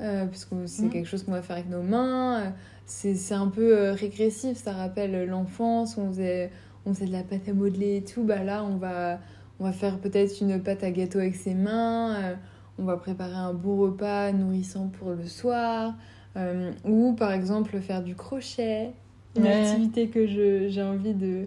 euh, 0.00 0.24
parce 0.24 0.46
que 0.46 0.54
c'est 0.66 0.84
mm. 0.84 0.90
quelque 0.90 1.06
chose 1.06 1.22
qu'on 1.22 1.32
va 1.32 1.42
faire 1.42 1.56
avec 1.56 1.68
nos 1.68 1.82
mains. 1.82 2.52
c'est 2.86 3.34
un 3.34 3.48
peu 3.48 3.90
régressif, 3.90 4.56
ça 4.56 4.72
rappelle 4.72 5.26
l'enfance, 5.26 5.98
on 5.98 6.08
faisait 6.08 6.50
on 6.88 6.94
faisait 6.94 7.06
de 7.06 7.12
la 7.12 7.22
pâte 7.22 7.48
à 7.48 7.52
modeler 7.52 7.96
et 7.96 8.02
tout, 8.02 8.22
bah 8.22 8.42
là 8.42 8.64
on 8.64 8.76
va, 8.76 9.18
on 9.60 9.64
va 9.64 9.72
faire 9.72 9.98
peut-être 9.98 10.40
une 10.40 10.60
pâte 10.62 10.82
à 10.82 10.90
gâteau 10.90 11.18
avec 11.18 11.36
ses 11.36 11.54
mains, 11.54 12.16
euh, 12.16 12.34
on 12.78 12.84
va 12.84 12.96
préparer 12.96 13.34
un 13.34 13.52
beau 13.52 13.76
repas 13.76 14.32
nourrissant 14.32 14.88
pour 14.98 15.10
le 15.10 15.26
soir, 15.26 15.94
euh, 16.36 16.72
ou 16.84 17.12
par 17.12 17.32
exemple 17.32 17.78
faire 17.80 18.02
du 18.02 18.14
crochet, 18.14 18.92
une 19.36 19.46
activité 19.46 20.08
que 20.08 20.26
j'ai 20.26 20.82
envie 20.82 21.14
de, 21.14 21.46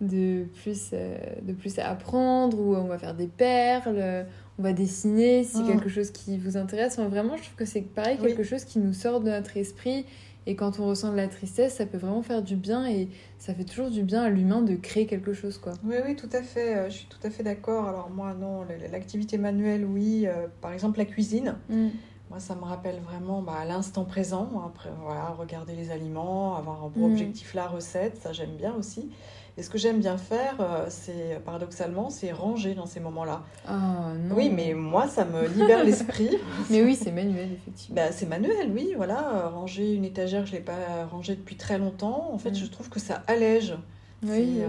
de, 0.00 0.44
plus, 0.62 0.90
euh, 0.92 1.18
de 1.42 1.52
plus 1.52 1.78
apprendre, 1.78 2.58
ou 2.58 2.74
on 2.74 2.86
va 2.86 2.98
faire 2.98 3.14
des 3.14 3.28
perles, 3.28 4.26
on 4.58 4.62
va 4.62 4.72
dessiner, 4.72 5.44
si 5.44 5.58
c'est 5.58 5.62
oh. 5.62 5.66
quelque 5.66 5.88
chose 5.88 6.10
qui 6.10 6.38
vous 6.38 6.56
intéresse. 6.56 6.98
vraiment, 6.98 7.36
je 7.36 7.42
trouve 7.42 7.56
que 7.56 7.64
c'est 7.64 7.82
pareil, 7.82 8.18
quelque 8.18 8.42
chose 8.42 8.64
qui 8.64 8.78
nous 8.78 8.92
sort 8.92 9.20
de 9.20 9.30
notre 9.30 9.56
esprit 9.56 10.04
et 10.48 10.56
quand 10.56 10.80
on 10.80 10.86
ressent 10.86 11.12
de 11.12 11.16
la 11.16 11.28
tristesse, 11.28 11.74
ça 11.74 11.84
peut 11.84 11.98
vraiment 11.98 12.22
faire 12.22 12.42
du 12.42 12.56
bien 12.56 12.86
et 12.86 13.10
ça 13.38 13.52
fait 13.52 13.64
toujours 13.64 13.90
du 13.90 14.02
bien 14.02 14.22
à 14.22 14.30
l'humain 14.30 14.62
de 14.62 14.76
créer 14.76 15.04
quelque 15.04 15.34
chose. 15.34 15.58
Quoi. 15.58 15.74
Oui, 15.84 15.96
oui, 16.06 16.16
tout 16.16 16.30
à 16.32 16.42
fait. 16.42 16.74
Euh, 16.74 16.88
je 16.88 16.96
suis 16.96 17.06
tout 17.06 17.18
à 17.22 17.28
fait 17.28 17.42
d'accord. 17.42 17.86
Alors 17.86 18.08
moi, 18.08 18.32
non, 18.32 18.64
l'activité 18.90 19.36
manuelle, 19.36 19.84
oui. 19.84 20.26
Euh, 20.26 20.46
par 20.62 20.72
exemple, 20.72 20.96
la 21.00 21.04
cuisine. 21.04 21.56
Mm. 21.68 21.88
Moi, 22.30 22.40
ça 22.40 22.54
me 22.54 22.62
rappelle 22.62 22.98
vraiment 23.00 23.42
bah, 23.42 23.62
l'instant 23.66 24.06
présent. 24.06 24.48
Après, 24.64 24.88
voilà, 25.04 25.28
regarder 25.38 25.76
les 25.76 25.90
aliments, 25.90 26.56
avoir 26.56 26.88
bon 26.88 27.08
mm. 27.08 27.12
objectif, 27.12 27.52
la 27.52 27.66
recette, 27.66 28.16
ça 28.16 28.32
j'aime 28.32 28.56
bien 28.56 28.74
aussi. 28.74 29.10
Et 29.58 29.62
ce 29.64 29.70
que 29.70 29.76
j'aime 29.76 29.98
bien 29.98 30.16
faire, 30.18 30.54
euh, 30.60 30.86
c'est 30.88 31.42
paradoxalement, 31.44 32.10
c'est 32.10 32.30
ranger 32.30 32.74
dans 32.74 32.86
ces 32.86 33.00
moments-là. 33.00 33.42
Ah 33.66 34.12
non. 34.16 34.36
Oui, 34.36 34.50
mais 34.54 34.72
moi, 34.72 35.08
ça 35.08 35.24
me 35.24 35.48
libère 35.48 35.82
l'esprit. 35.82 36.30
mais 36.70 36.84
oui, 36.84 36.94
c'est 36.94 37.10
manuel, 37.10 37.48
effectivement. 37.54 37.96
Bah, 37.96 38.12
c'est 38.12 38.26
manuel, 38.26 38.70
oui, 38.72 38.92
voilà. 38.96 39.34
Euh, 39.34 39.48
ranger 39.48 39.94
une 39.94 40.04
étagère, 40.04 40.46
je 40.46 40.52
ne 40.52 40.58
l'ai 40.58 40.62
pas 40.62 41.06
rangée 41.10 41.34
depuis 41.34 41.56
très 41.56 41.76
longtemps. 41.76 42.30
En 42.32 42.38
fait, 42.38 42.52
mm. 42.52 42.54
je 42.54 42.66
trouve 42.66 42.88
que 42.88 43.00
ça 43.00 43.24
allège. 43.26 43.74
Oui. 44.22 44.60
Euh, 44.60 44.68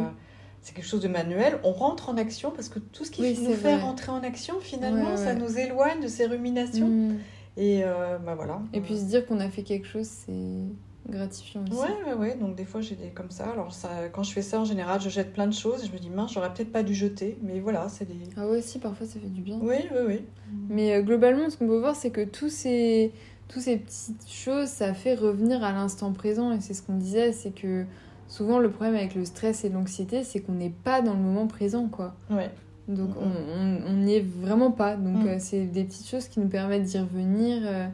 c'est 0.64 0.74
quelque 0.74 0.88
chose 0.88 1.02
de 1.02 1.08
manuel. 1.08 1.60
On 1.64 1.72
rentre 1.72 2.10
en 2.10 2.18
action 2.18 2.50
parce 2.50 2.68
que 2.68 2.80
tout 2.80 3.06
ce 3.06 3.12
qui 3.12 3.22
nous 3.22 3.54
fait 3.54 3.76
rentrer 3.76 4.12
en 4.12 4.24
action, 4.24 4.56
finalement, 4.60 5.18
ça 5.18 5.36
nous 5.36 5.60
éloigne 5.60 6.02
de 6.02 6.08
ces 6.08 6.26
ruminations. 6.26 6.88
Mm. 6.88 7.20
Et 7.58 7.84
bah 8.26 8.34
voilà. 8.34 8.60
Et 8.74 8.82
puis 8.82 8.98
se 8.98 9.04
dire 9.04 9.28
qu'on 9.28 9.40
a 9.40 9.50
fait 9.50 9.64
quelque 9.64 9.88
chose, 9.88 10.08
c'est 10.08 10.66
gratifiant 11.10 11.64
aussi. 11.70 11.80
Ouais, 11.80 12.04
ouais, 12.06 12.14
ouais. 12.14 12.36
Donc 12.36 12.56
des 12.56 12.66
fois 12.66 12.82
j'ai 12.82 12.96
des 12.96 13.10
comme 13.10 13.32
ça. 13.32 13.50
Alors 13.50 13.74
ça, 13.74 13.90
quand 14.12 14.24
je 14.24 14.32
fais 14.32 14.42
ça 14.42 14.60
en 14.60 14.66
général, 14.66 15.02
je 15.02 15.10
jette 15.10 15.34
plein 15.34 15.48
de 15.48 15.54
choses. 15.54 15.84
Et 15.84 15.88
je 15.88 15.94
me 15.94 15.98
dis 15.98 16.10
mince, 16.10 16.34
j'aurais 16.34 16.54
peut-être 16.54 16.72
pas 16.72 16.84
dû 16.84 16.94
jeter, 16.94 17.38
mais 17.42 17.60
voilà, 17.60 17.90
c'est 17.90 18.06
des. 18.06 18.16
Ah 18.38 18.48
ouais, 18.48 18.62
si 18.62 18.80
parfois 18.80 19.06
ça 19.06 19.20
fait 19.20 19.28
du 19.28 19.42
bien. 19.42 19.60
Oui, 19.62 19.78
oui, 19.92 20.00
oui. 20.08 20.22
Mais 20.70 20.96
euh, 20.96 21.02
globalement, 21.02 21.50
ce 21.50 21.58
qu'on 21.58 21.68
peut 21.68 21.80
voir, 21.80 21.96
c'est 21.96 22.12
que 22.12 22.24
tous 22.24 22.50
ces 22.50 23.12
tous 23.48 23.60
ces 23.60 23.78
petites 23.78 24.30
choses, 24.30 24.68
ça 24.68 24.94
fait 24.94 25.16
revenir 25.16 25.64
à 25.64 25.72
l'instant 25.72 26.14
présent. 26.14 26.52
Et 26.52 26.62
c'est 26.62 26.74
ce 26.74 26.84
qu'on 26.84 26.98
disait, 26.98 27.32
c'est 27.32 27.52
que 27.52 27.86
souvent 28.28 28.60
le 28.60 28.70
problème 28.70 28.96
avec 28.96 29.16
le 29.16 29.26
stress 29.26 29.64
et 29.66 29.70
l'anxiété, 29.70 30.24
c'est 30.24 30.40
qu'on 30.40 30.54
n'est 30.54 30.70
pas 30.70 31.02
dans 31.02 31.14
le 31.14 31.20
moment 31.20 31.48
présent, 31.48 31.88
quoi. 31.88 32.16
Ouais. 32.30 32.52
Donc 32.88 33.10
on 33.20 33.94
n'y 33.94 34.16
est 34.16 34.26
vraiment 34.26 34.72
pas. 34.72 34.96
Donc 34.96 35.24
mm. 35.24 35.28
euh, 35.28 35.36
c'est 35.40 35.66
des 35.66 35.84
petites 35.84 36.08
choses 36.08 36.28
qui 36.28 36.40
nous 36.40 36.48
permettent 36.48 36.84
d'y 36.84 37.00
revenir. 37.00 37.62
Euh, 37.64 37.88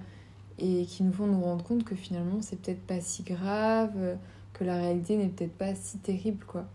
et 0.60 0.86
qui 0.86 1.04
nous 1.04 1.13
font 1.13 1.28
nous 1.28 1.41
rendre 1.41 1.63
compte 1.63 1.84
que 1.84 1.96
finalement 1.96 2.41
c'est 2.41 2.60
peut-être 2.60 2.86
pas 2.86 3.02
si 3.02 3.24
grave, 3.24 4.18
que 4.54 4.63
la 4.63 4.78
réalité 4.78 5.18
n'est 5.18 5.28
peut-être 5.28 5.58
pas 5.58 5.76
si 5.76 5.98
terrible 5.98 6.46
quoi. 6.46 6.65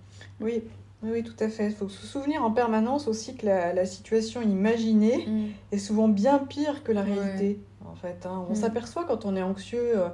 Oui, 0.40 0.62
oui, 1.02 1.22
tout 1.22 1.36
à 1.42 1.48
fait. 1.48 1.66
Il 1.66 1.74
faut 1.74 1.88
se 1.88 2.06
souvenir 2.06 2.44
en 2.44 2.50
permanence 2.50 3.08
aussi 3.08 3.34
que 3.36 3.46
la, 3.46 3.86
situation 3.86 4.42
imaginée 4.42 5.26
mm. 5.26 5.46
est 5.72 5.78
souvent 5.78 6.08
bien 6.08 6.38
pire 6.38 6.82
que 6.82 6.92
la 6.92 7.02
réalité. 7.02 7.60
En 7.86 7.94
fait, 7.94 8.26
hein. 8.26 8.44
on 8.48 8.52
mm. 8.52 8.56
s'aperçoit 8.56 9.04
quand 9.04 9.24
on 9.24 9.34
est 9.34 9.42
anxieux 9.42 9.98
euh, 9.98 10.08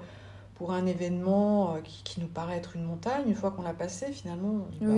pour 0.57 0.73
un 0.73 0.87
événement 0.87 1.75
euh, 1.75 1.79
qui, 1.83 2.21
nous 2.21 2.27
paraît 2.27 2.57
être 2.57 2.77
une 2.77 2.85
montagne, 2.85 3.25
une 3.27 3.35
fois 3.35 3.51
qu'on 3.51 3.63
l'a 3.63 3.75
passé, 3.75 4.07
finalement, 4.13 4.67
bah, 4.81 4.95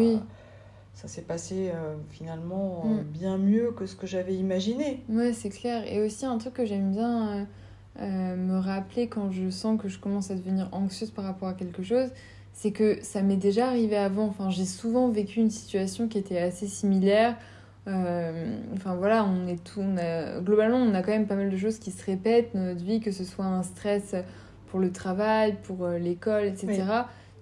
ça 0.94 1.08
s'est 1.08 1.22
passé 1.22 1.70
euh, 1.74 1.96
finalement 2.10 2.84
mm. 2.84 3.02
bien 3.02 3.38
mieux 3.38 3.72
que 3.72 3.86
ce 3.86 3.96
que 3.96 4.06
j'avais 4.06 4.34
imaginé. 4.34 5.04
Ouais, 5.08 5.32
c'est 5.32 5.50
clair. 5.50 5.84
Et 5.92 6.02
aussi 6.02 6.26
un 6.26 6.38
truc 6.38 6.54
que 6.54 6.64
j'aime 6.64 6.90
bien 6.92 7.28
euh, 7.28 7.44
me 8.00 8.58
rappeler 8.58 9.08
quand 9.08 9.30
je 9.30 9.50
sens 9.50 9.80
que 9.80 9.88
je 9.88 9.98
commence 9.98 10.30
à 10.30 10.34
devenir 10.34 10.68
anxieuse 10.72 11.10
par 11.10 11.24
rapport 11.24 11.48
à 11.48 11.54
quelque 11.54 11.82
chose, 11.82 12.10
c'est 12.52 12.70
que 12.70 12.98
ça 13.02 13.22
m'est 13.22 13.36
déjà 13.36 13.68
arrivé 13.68 13.96
avant. 13.96 14.26
Enfin, 14.26 14.50
j'ai 14.50 14.64
souvent 14.64 15.08
vécu 15.08 15.40
une 15.40 15.50
situation 15.50 16.08
qui 16.08 16.18
était 16.18 16.38
assez 16.38 16.66
similaire. 16.66 17.36
Euh, 17.86 18.58
enfin 18.74 18.94
voilà, 18.94 19.24
on 19.24 19.46
est 19.46 19.62
tout, 19.64 19.82
globalement, 20.42 20.78
on 20.78 20.94
a 20.94 21.02
quand 21.02 21.12
même 21.12 21.26
pas 21.26 21.36
mal 21.36 21.50
de 21.50 21.56
choses 21.56 21.78
qui 21.78 21.90
se 21.90 22.04
répètent 22.04 22.50
dans 22.54 22.60
notre 22.60 22.84
vie, 22.84 23.00
que 23.00 23.12
ce 23.12 23.24
soit 23.24 23.46
un 23.46 23.62
stress 23.62 24.14
pour 24.66 24.80
le 24.80 24.92
travail, 24.92 25.56
pour 25.62 25.84
euh, 25.84 25.98
l'école, 25.98 26.44
etc. 26.44 26.82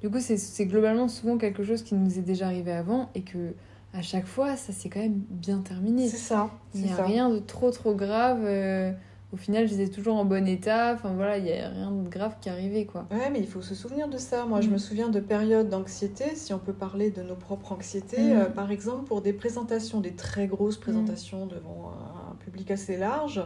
du 0.00 0.10
coup, 0.10 0.18
c'est 0.20 0.66
globalement 0.66 1.08
souvent 1.08 1.36
quelque 1.38 1.64
chose 1.64 1.82
qui 1.82 1.94
nous 1.94 2.18
est 2.18 2.22
déjà 2.22 2.46
arrivé 2.46 2.72
avant 2.72 3.10
et 3.14 3.22
que 3.22 3.54
à 3.92 4.02
chaque 4.02 4.26
fois, 4.26 4.56
ça 4.56 4.72
s'est 4.72 4.90
quand 4.90 5.00
même 5.00 5.22
bien 5.30 5.58
terminé. 5.60 6.08
C'est 6.08 6.16
ça. 6.16 6.50
Il 6.74 6.82
n'y 6.82 6.92
a 6.92 7.02
rien 7.02 7.30
de 7.30 7.38
trop 7.38 7.70
trop 7.70 7.94
grave. 7.94 8.40
Euh, 8.44 8.92
au 9.32 9.36
final, 9.36 9.66
j'étais 9.66 9.88
toujours 9.88 10.16
en 10.16 10.24
bon 10.24 10.46
état. 10.46 10.92
Enfin 10.94 11.12
voilà, 11.14 11.38
il 11.38 11.44
n'y 11.44 11.52
a 11.52 11.68
rien 11.68 11.90
de 11.90 12.08
grave 12.08 12.36
qui 12.40 12.48
arrivait 12.48 12.84
quoi. 12.84 13.06
Ouais, 13.10 13.28
mais 13.30 13.40
il 13.40 13.46
faut 13.46 13.62
se 13.62 13.74
souvenir 13.74 14.08
de 14.08 14.18
ça. 14.18 14.44
Moi, 14.46 14.60
je 14.60 14.68
me 14.68 14.76
mm. 14.76 14.78
souviens 14.78 15.08
de 15.08 15.20
périodes 15.20 15.68
d'anxiété, 15.68 16.36
si 16.36 16.54
on 16.54 16.58
peut 16.58 16.72
parler 16.72 17.10
de 17.10 17.22
nos 17.22 17.34
propres 17.34 17.72
anxiétés. 17.72 18.22
Mm. 18.22 18.38
Euh, 18.38 18.44
par 18.46 18.70
exemple, 18.70 19.04
pour 19.04 19.22
des 19.22 19.32
présentations, 19.32 20.00
des 20.00 20.14
très 20.14 20.46
grosses 20.46 20.76
présentations 20.76 21.46
devant 21.46 21.92
un 22.30 22.34
public 22.36 22.70
assez 22.70 22.96
large. 22.96 23.42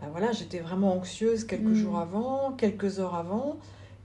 Ben 0.00 0.08
voilà, 0.10 0.32
j'étais 0.32 0.60
vraiment 0.60 0.96
anxieuse 0.96 1.44
quelques 1.44 1.62
mm. 1.62 1.74
jours 1.74 1.98
avant, 1.98 2.52
quelques 2.52 3.00
heures 3.00 3.16
avant. 3.16 3.56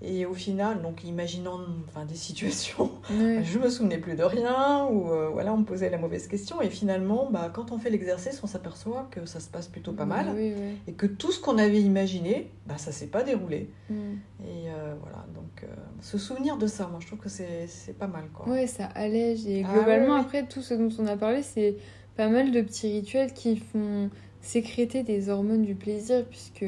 Et 0.04 0.28
au 0.28 0.36
final, 0.36 0.84
donc 0.84 1.04
imaginant 1.04 1.60
enfin, 1.88 2.06
des 2.06 2.16
situations, 2.16 2.92
je 3.10 3.58
me 3.58 3.68
souvenais 3.68 3.98
plus 3.98 4.16
de 4.16 4.24
rien, 4.24 4.86
ou 4.86 5.12
euh, 5.12 5.30
voilà, 5.30 5.52
on 5.54 5.58
me 5.58 5.66
posait 5.66 5.90
la 5.90 5.98
mauvaise 5.98 6.28
question. 6.28 6.62
Et 6.62 6.70
finalement, 6.70 7.30
bah, 7.32 7.50
quand 7.52 7.72
on 7.72 7.80
fait 7.80 7.90
l'exercice, 7.90 8.40
on 8.44 8.48
s'aperçoit 8.48 9.08
que 9.10 9.26
ça 9.26 9.40
se 9.40 9.50
passe 9.50 9.68
plutôt 9.68 9.94
pas 9.94 10.06
mal. 10.06 10.38
et 10.38 10.94
que 10.94 11.08
tout 11.08 11.32
ce 11.32 11.40
qu'on 11.40 11.58
avait 11.58 11.82
imaginé, 11.82 12.52
bah, 12.68 12.78
ça 12.78 12.92
s'est 12.92 13.08
pas 13.08 13.24
déroulé. 13.24 13.72
Mm. 13.90 13.96
Et 14.44 14.70
euh, 14.70 14.94
voilà, 15.02 15.26
donc 15.34 15.64
euh, 15.64 15.68
se 16.02 16.20
souvenir 16.20 16.58
de 16.58 16.68
ça, 16.68 16.88
moi 16.88 17.00
je 17.02 17.08
trouve 17.08 17.20
que 17.20 17.30
c'est 17.30 17.98
pas 17.98 18.08
mal. 18.08 18.26
Oui, 18.46 18.68
ça 18.68 18.86
allège. 18.94 19.48
Et 19.48 19.66
ah 19.68 19.74
globalement, 19.74 20.14
après, 20.14 20.46
tout 20.46 20.62
ce 20.62 20.76
dont 20.76 20.90
on 21.00 21.08
a 21.08 21.18
parlé, 21.18 21.42
c'est 21.42 21.78
pas 22.16 22.28
mal 22.28 22.52
de 22.52 22.62
petits 22.62 22.92
rituels 22.92 23.34
qui 23.34 23.58
font 23.58 24.12
sécréter 24.42 25.02
des 25.02 25.30
hormones 25.30 25.64
du 25.64 25.74
plaisir, 25.74 26.24
puisque 26.30 26.66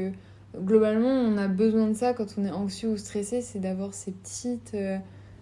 globalement, 0.57 1.09
on 1.09 1.37
a 1.37 1.47
besoin 1.47 1.87
de 1.87 1.93
ça 1.93 2.13
quand 2.13 2.35
on 2.37 2.45
est 2.45 2.51
anxieux 2.51 2.89
ou 2.89 2.97
stressé, 2.97 3.41
c'est 3.41 3.59
d'avoir 3.59 3.93
ces 3.93 4.11
petites, 4.11 4.73
euh, 4.73 4.97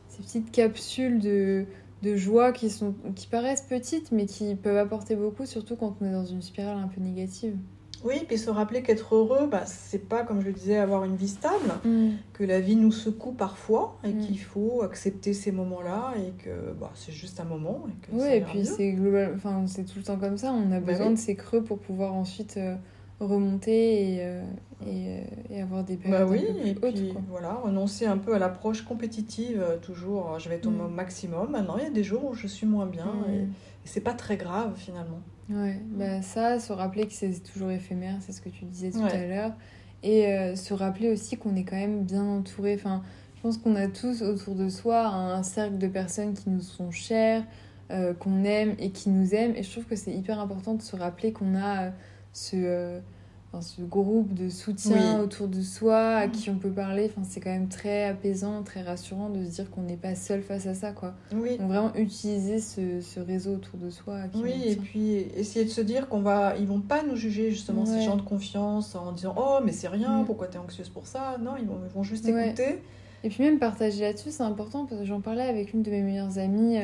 ces 0.09 0.21
petites 0.21 0.51
capsules 0.51 1.19
de, 1.19 1.65
de 2.03 2.15
joie 2.15 2.51
qui, 2.51 2.69
sont, 2.69 2.93
qui 3.15 3.27
paraissent 3.27 3.65
petites, 3.67 4.11
mais 4.11 4.25
qui 4.25 4.55
peuvent 4.55 4.77
apporter 4.77 5.15
beaucoup, 5.15 5.45
surtout 5.45 5.75
quand 5.75 5.95
on 6.01 6.05
est 6.05 6.11
dans 6.11 6.25
une 6.25 6.41
spirale 6.41 6.77
un 6.77 6.87
peu 6.87 7.01
négative. 7.01 7.55
Oui, 8.03 8.21
puis 8.27 8.37
se 8.37 8.51
rappeler 8.51 8.83
qu'être 8.83 9.15
heureux, 9.15 9.47
bah, 9.47 9.65
c'est 9.65 10.07
pas, 10.07 10.23
comme 10.23 10.41
je 10.41 10.47
le 10.47 10.53
disais, 10.53 10.77
avoir 10.77 11.03
une 11.03 11.15
vie 11.15 11.27
stable, 11.27 11.73
mm. 11.83 12.09
que 12.33 12.43
la 12.43 12.59
vie 12.59 12.75
nous 12.75 12.91
secoue 12.91 13.31
parfois 13.31 13.97
et 14.03 14.13
mm. 14.13 14.19
qu'il 14.19 14.39
faut 14.39 14.83
accepter 14.83 15.33
ces 15.33 15.51
moments-là 15.51 16.13
et 16.15 16.31
que 16.43 16.73
bah, 16.79 16.91
c'est 16.93 17.11
juste 17.11 17.39
un 17.39 17.45
moment. 17.45 17.85
oui, 18.11 18.27
et 18.27 18.41
puis 18.41 18.65
c'est 18.65 18.91
global... 18.91 19.33
enfin, 19.35 19.65
tout 19.65 19.97
le 19.97 20.03
temps 20.03 20.17
comme 20.17 20.37
ça, 20.37 20.53
on 20.53 20.71
a 20.71 20.79
bah 20.79 20.91
besoin 20.91 21.09
de 21.09 21.15
ces 21.15 21.35
creux 21.35 21.63
pour 21.63 21.79
pouvoir 21.79 22.13
ensuite. 22.13 22.57
Euh, 22.57 22.75
remonter 23.19 24.15
et, 24.15 24.17
euh, 24.21 24.43
et, 24.85 25.07
euh, 25.07 25.21
et, 25.49 25.61
avoir 25.61 25.83
des 25.83 25.97
périodes 25.97 26.19
bah 26.19 26.25
oui, 26.29 26.45
et 26.63 26.73
puis, 26.75 27.13
voilà, 27.29 27.53
renoncer 27.53 28.05
un 28.05 28.17
peu 28.17 28.35
à 28.35 28.39
l'approche 28.39 28.83
compétitive, 28.83 29.59
euh, 29.59 29.77
toujours 29.77 30.37
je 30.39 30.49
vais 30.49 30.55
être 30.55 30.67
au 30.67 30.71
mm. 30.71 30.93
maximum. 30.93 31.51
Maintenant, 31.51 31.77
il 31.77 31.83
y 31.83 31.87
a 31.87 31.91
des 31.91 32.03
jours 32.03 32.25
où 32.25 32.33
je 32.33 32.47
suis 32.47 32.67
moins 32.67 32.85
bien 32.85 33.05
mm. 33.05 33.33
et, 33.33 33.47
c'est 33.85 34.01
pas 34.01 34.13
très 34.13 34.35
grave 34.35 34.73
finalement. 34.75 35.21
Ouais, 35.49 35.79
bah 35.91 36.21
ça, 36.21 36.59
se 36.59 36.73
rappeler 36.73 37.07
que 37.07 37.13
c'est 37.13 37.31
toujours 37.41 37.71
éphémère, 37.71 38.17
c'est 38.19 38.33
ce 38.33 38.41
que 38.41 38.49
tu 38.49 38.65
disais 38.65 38.91
tout 38.91 38.99
à 38.99 39.25
l'heure. 39.25 39.53
Et 40.03 40.53
se 40.57 40.73
rappeler 40.73 41.09
aussi 41.09 41.37
qu'on 41.37 41.55
est 41.55 41.63
quand 41.63 41.77
même 41.77 42.03
bien 42.03 42.25
entouré. 42.25 42.75
Enfin, 42.75 43.01
je 43.37 43.41
pense 43.43 43.57
qu'on 43.57 43.77
a 43.77 43.87
tous 43.87 44.23
autour 44.23 44.55
de 44.55 44.67
soi 44.67 45.07
un 45.07 45.41
cercle 45.41 45.77
de 45.77 45.87
personnes 45.87 46.33
qui 46.33 46.49
nous 46.49 46.59
sont 46.59 46.91
chères, 46.91 47.45
qu'on 48.19 48.43
aime 48.43 48.75
et 48.77 48.89
qui 48.89 49.09
nous 49.09 49.33
aiment. 49.33 49.55
Et 49.55 49.63
je 49.63 49.71
trouve 49.71 49.85
que 49.85 49.95
c'est 49.95 50.13
hyper 50.13 50.41
important 50.41 50.73
de 50.73 50.81
se 50.81 50.97
rappeler 50.97 51.31
qu'on 51.31 51.55
a 51.55 51.93
ce, 52.37 52.55
euh, 52.55 52.99
ce 53.61 53.81
groupe 53.81 54.35
de 54.35 54.49
soutien 54.49 55.19
autour 55.19 55.47
de 55.47 55.61
soi 55.61 55.97
à 55.97 56.27
mm. 56.27 56.31
qui 56.31 56.49
on 56.51 56.57
peut 56.57 56.69
parler. 56.69 57.09
Enfin, 57.09 57.27
c'est 57.27 57.39
quand 57.39 57.49
même 57.49 57.67
très 57.67 58.03
apaisant, 58.03 58.61
très 58.61 58.83
rassurant 58.83 59.29
de 59.29 59.43
se 59.43 59.49
dire 59.49 59.71
qu'on 59.71 59.81
n'est 59.81 59.97
pas 59.97 60.13
seul 60.13 60.43
face 60.43 60.67
à 60.67 60.75
ça. 60.75 60.91
Quoi. 60.91 61.15
Oui. 61.33 61.57
Donc 61.57 61.69
vraiment 61.69 61.95
utiliser 61.95 62.59
ce, 62.59 63.01
ce, 63.01 63.19
réseau 63.19 63.55
autour 63.55 63.79
de 63.79 63.89
soi. 63.89 64.19
oui, 64.35 64.53
et 64.65 64.75
puis 64.75 65.15
essayer 65.35 65.65
de 65.65 65.71
se 65.71 65.81
dire 65.81 66.07
qu'on 66.07 66.21
va, 66.21 66.55
ils 66.59 66.67
vont 66.67 66.81
pas 66.81 67.01
nous 67.03 67.15
juger 67.15 67.49
justement 67.49 67.85
ces 67.85 68.01
gens 68.01 68.17
de 68.17 68.21
confiance 68.21 68.93
en 68.93 69.11
disant 69.11 69.33
oh 69.37 69.59
mais 69.65 69.71
c'est 69.71 69.87
rien, 69.87 70.21
mm. 70.21 70.25
pourquoi 70.25 70.47
tu 70.47 70.57
es 70.57 70.59
anxieuse 70.59 70.89
pour 70.89 71.07
ça? 71.07 71.37
Non, 71.41 71.53
ils 71.59 71.65
vont, 71.65 71.79
ils 71.83 71.93
vont 71.93 72.03
juste 72.03 72.27
écouter. 72.27 72.81
Et 73.23 73.29
puis 73.29 73.43
même 73.43 73.57
partager 73.57 74.01
là-dessus, 74.01 74.29
c'est 74.29 74.43
important 74.43 74.85
parce 74.85 75.01
que 75.01 75.07
j'en 75.07 75.21
parlais 75.21 75.47
avec 75.47 75.73
une 75.73 75.81
de 75.81 75.89
mes 75.89 76.03
meilleures 76.03 76.37
amies. 76.37 76.77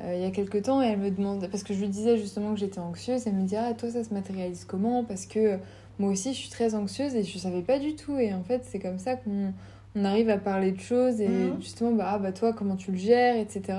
Euh, 0.00 0.10
euh, 0.10 0.14
il 0.16 0.22
y 0.22 0.24
a 0.24 0.30
quelques 0.30 0.62
temps 0.62 0.82
et 0.82 0.86
elle 0.86 0.98
me 0.98 1.10
demande, 1.10 1.46
parce 1.50 1.62
que 1.62 1.74
je 1.74 1.80
lui 1.80 1.88
disais 1.88 2.16
justement 2.16 2.54
que 2.54 2.60
j'étais 2.60 2.78
anxieuse, 2.78 3.26
elle 3.26 3.34
me 3.34 3.44
dit 3.44 3.56
Ah, 3.56 3.72
toi 3.74 3.90
ça 3.90 4.04
se 4.04 4.12
matérialise 4.12 4.64
comment? 4.64 5.04
Parce 5.04 5.26
que 5.26 5.58
moi 5.98 6.10
aussi 6.10 6.32
je 6.32 6.38
suis 6.38 6.50
très 6.50 6.74
anxieuse 6.74 7.14
et 7.14 7.22
je 7.22 7.38
savais 7.38 7.62
pas 7.62 7.78
du 7.78 7.94
tout. 7.94 8.18
Et 8.18 8.32
en 8.34 8.42
fait, 8.42 8.62
c'est 8.64 8.78
comme 8.78 8.98
ça 8.98 9.16
qu'on 9.16 9.52
on 9.96 10.04
arrive 10.04 10.30
à 10.30 10.38
parler 10.38 10.72
de 10.72 10.80
choses 10.80 11.20
et 11.20 11.28
mhm. 11.28 11.60
justement, 11.60 11.92
bah, 11.92 12.10
ah, 12.12 12.18
bah 12.18 12.32
toi 12.32 12.52
comment 12.52 12.76
tu 12.76 12.92
le 12.92 12.98
gères, 12.98 13.36
etc. 13.36 13.78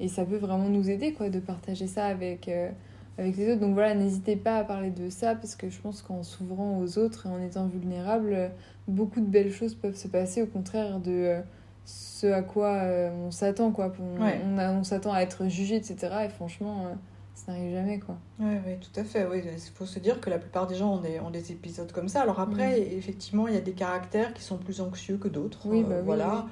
Et 0.00 0.08
ça 0.08 0.24
peut 0.24 0.36
vraiment 0.36 0.68
nous 0.68 0.90
aider 0.90 1.12
quoi, 1.12 1.28
de 1.28 1.40
partager 1.40 1.86
ça 1.88 2.06
avec, 2.06 2.48
euh, 2.48 2.70
avec 3.18 3.36
les 3.36 3.50
autres. 3.50 3.60
Donc 3.60 3.74
voilà, 3.74 3.94
n'hésitez 3.94 4.36
pas 4.36 4.56
à 4.58 4.64
parler 4.64 4.90
de 4.90 5.10
ça 5.10 5.34
parce 5.34 5.56
que 5.56 5.68
je 5.68 5.80
pense 5.80 6.02
qu'en 6.02 6.22
s'ouvrant 6.22 6.78
aux 6.78 6.98
autres 6.98 7.26
et 7.26 7.28
en 7.28 7.42
étant 7.42 7.66
vulnérable, 7.66 8.50
beaucoup 8.86 9.20
de 9.20 9.26
belles 9.26 9.52
choses 9.52 9.74
peuvent 9.74 9.96
se 9.96 10.08
passer 10.08 10.42
au 10.42 10.46
contraire 10.46 11.00
de. 11.00 11.10
Euh, 11.10 11.40
ce 11.88 12.26
à 12.26 12.42
quoi 12.42 12.74
euh, 12.74 13.10
on 13.26 13.30
s'attend 13.30 13.72
quoi. 13.72 13.92
On, 13.98 14.58
on, 14.58 14.84
s'attend 14.84 15.12
à 15.12 15.20
être 15.20 15.48
jugé 15.48 15.76
etc 15.76 15.96
et 16.26 16.28
franchement 16.28 16.84
euh, 16.86 16.94
ça 17.34 17.52
n'arrive 17.52 17.72
jamais 17.72 17.98
quoi. 17.98 18.16
Oui 18.38 18.56
ouais, 18.66 18.78
tout 18.78 19.00
à 19.00 19.04
fait 19.04 19.26
oui. 19.26 19.42
Il 19.42 19.72
faut 19.74 19.86
se 19.86 19.98
dire 19.98 20.20
que 20.20 20.28
la 20.28 20.38
plupart 20.38 20.66
des 20.66 20.74
gens 20.74 20.96
ont 20.96 21.00
des, 21.00 21.18
ont 21.20 21.30
des 21.30 21.50
épisodes 21.50 21.90
comme 21.90 22.08
ça. 22.08 22.20
Alors 22.22 22.40
après 22.40 22.80
effectivement 22.92 23.48
il 23.48 23.54
y 23.54 23.56
a 23.56 23.62
des 23.62 23.72
caractères 23.72 24.34
qui 24.34 24.42
sont 24.42 24.58
plus 24.58 24.82
anxieux 24.82 25.16
que 25.16 25.28
d'autres 25.28 25.60
oui, 25.64 25.82
bah, 25.82 26.02
voilà. 26.04 26.46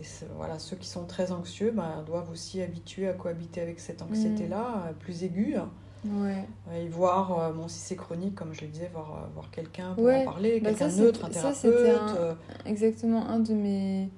et 0.00 0.04
voilà 0.36 0.58
ceux 0.58 0.76
qui 0.76 0.88
sont 0.88 1.04
très 1.04 1.30
anxieux 1.30 1.70
bah, 1.70 2.02
doivent 2.04 2.30
aussi 2.32 2.60
habituer 2.60 3.06
à 3.08 3.12
cohabiter 3.12 3.60
avec 3.60 3.78
cette 3.78 4.02
anxiété 4.02 4.48
là 4.48 4.90
mm. 4.90 4.94
plus 4.94 5.22
aiguë. 5.22 5.56
Ouais. 6.04 6.44
Et 6.74 6.88
voir, 6.88 7.52
bon, 7.52 7.68
si 7.68 7.78
c'est 7.78 7.94
chronique, 7.94 8.34
comme 8.34 8.52
je 8.52 8.62
le 8.62 8.66
disais, 8.66 8.90
voir, 8.92 9.28
voir 9.34 9.52
quelqu'un 9.52 9.94
pour 9.94 10.08
en 10.08 10.24
parler, 10.24 10.58
bah, 10.58 10.70
quelqu'un 10.70 10.88
neutre, 10.88 11.24
un 11.26 11.28
thérapeute. 11.28 12.36
exactement 12.66 13.28
un 13.28 13.38
de 13.38 13.54
mes, 13.54 14.10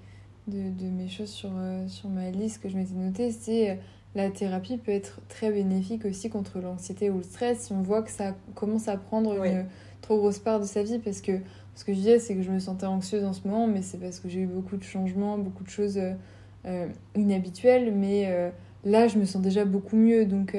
de, 0.47 0.71
de, 0.71 0.91
mes 0.91 1.09
choses 1.09 1.31
sur, 1.31 1.51
euh, 1.57 1.87
sur 1.89 2.09
ma 2.09 2.31
liste 2.31 2.63
que 2.63 2.69
je 2.69 2.77
m'étais 2.77 2.95
notée, 2.95 3.31
c'est 3.33 3.71
euh, 3.71 3.75
la 4.15 4.31
thérapie 4.31 4.77
peut 4.77 4.93
être 4.93 5.21
très 5.29 5.51
bénéfique 5.51 6.05
aussi 6.05 6.29
contre 6.29 6.61
l'anxiété 6.61 7.11
ou 7.11 7.19
le 7.19 7.23
stress 7.23 7.61
si 7.67 7.73
on 7.73 7.83
voit 7.83 8.03
que 8.03 8.11
ça 8.11 8.35
commence 8.55 8.89
à 8.89 8.97
prendre 8.97 9.43
une 9.45 9.67
trop 10.03 10.19
grosse 10.19 10.39
part 10.39 10.61
de 10.61 10.67
sa 10.67 10.83
vie. 10.83 10.99
Parce 10.99 11.21
que 11.21 11.33
ce 11.75 11.85
que 11.85 11.93
je 11.93 11.99
disais 11.99 12.19
c'est 12.19 12.35
que 12.35 12.43
je 12.43 12.51
me 12.51 12.61
sentais 12.61 12.87
anxieuse 12.87 13.25
en 13.25 13.33
ce 13.33 13.47
moment 13.49 13.67
mais 13.67 13.83
c'est 13.83 13.99
parce 13.99 14.21
que 14.21 14.29
j'ai 14.29 14.41
eu 14.41 14.47
beaucoup 14.47 14.77
de 14.77 14.85
changements 14.85 15.37
beaucoup 15.37 15.65
de 15.65 15.71
choses 15.71 15.99
euh, 16.67 16.87
inhabituelles. 17.17 17.93
Mais 17.93 18.53
là 18.85 19.09
je 19.09 19.19
me 19.19 19.25
sens 19.25 19.43
déjà 19.43 19.65
beaucoup 19.65 19.97
mieux. 19.97 20.27
Donc 20.27 20.57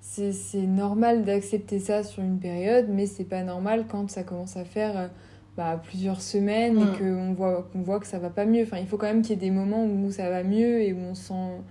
c'est 0.00 0.66
normal 0.66 1.24
d'accepter 1.24 1.80
ça 1.80 2.02
sur 2.02 2.22
une 2.22 2.38
période 2.38 2.86
mais 2.88 3.04
c'est 3.04 3.24
pas 3.24 3.42
normal 3.42 3.84
quand 3.88 4.08
ça 4.08 4.22
commence 4.22 4.56
à 4.56 4.64
faire 4.64 5.10
bah, 5.56 5.80
plusieurs 5.82 6.20
semaines 6.20 6.78
et 6.78 6.84
mm. 6.84 6.98
qu'on 6.98 7.32
voit, 7.32 7.68
qu'on 7.72 7.80
voit 7.80 7.98
que 7.98 8.06
ça 8.06 8.18
va 8.18 8.28
pas 8.28 8.44
mieux. 8.44 8.62
Enfin, 8.62 8.78
il 8.78 8.86
faut 8.86 8.98
quand 8.98 9.06
même 9.06 9.22
qu'il 9.22 9.30
y 9.30 9.32
ait 9.34 9.48
des 9.48 9.50
moments 9.50 9.86
où 9.86 10.10
ça 10.10 10.28
va 10.28 10.42
mieux 10.42 10.82
et 10.82 10.92
où 10.92 10.98
on 10.98 11.14
sent, 11.14 11.62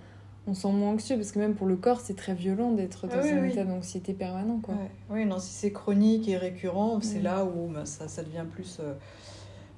on 0.48 0.54
sent 0.54 0.72
moins 0.72 0.90
anxieux 0.90 1.16
parce 1.16 1.30
que 1.30 1.38
même 1.38 1.54
pour 1.54 1.68
le 1.68 1.76
corps, 1.76 2.00
c'est 2.00 2.16
très 2.16 2.34
violent 2.34 2.72
d'être 2.72 3.06
dans 3.06 3.14
ah 3.16 3.24
un 3.24 3.44
état 3.44 3.64
d'anxiété 3.64 4.12
permanent. 4.12 4.58
Quoi. 4.60 4.74
Oui, 5.10 5.24
non, 5.24 5.38
si 5.38 5.52
c'est 5.52 5.72
chronique 5.72 6.28
et 6.28 6.36
récurrent, 6.36 7.00
c'est 7.00 7.20
là 7.20 7.44
où 7.44 7.68
bah, 7.68 7.86
ça, 7.86 8.08
ça, 8.08 8.24
devient 8.24 8.44
plus 8.50 8.78
euh, 8.80 8.94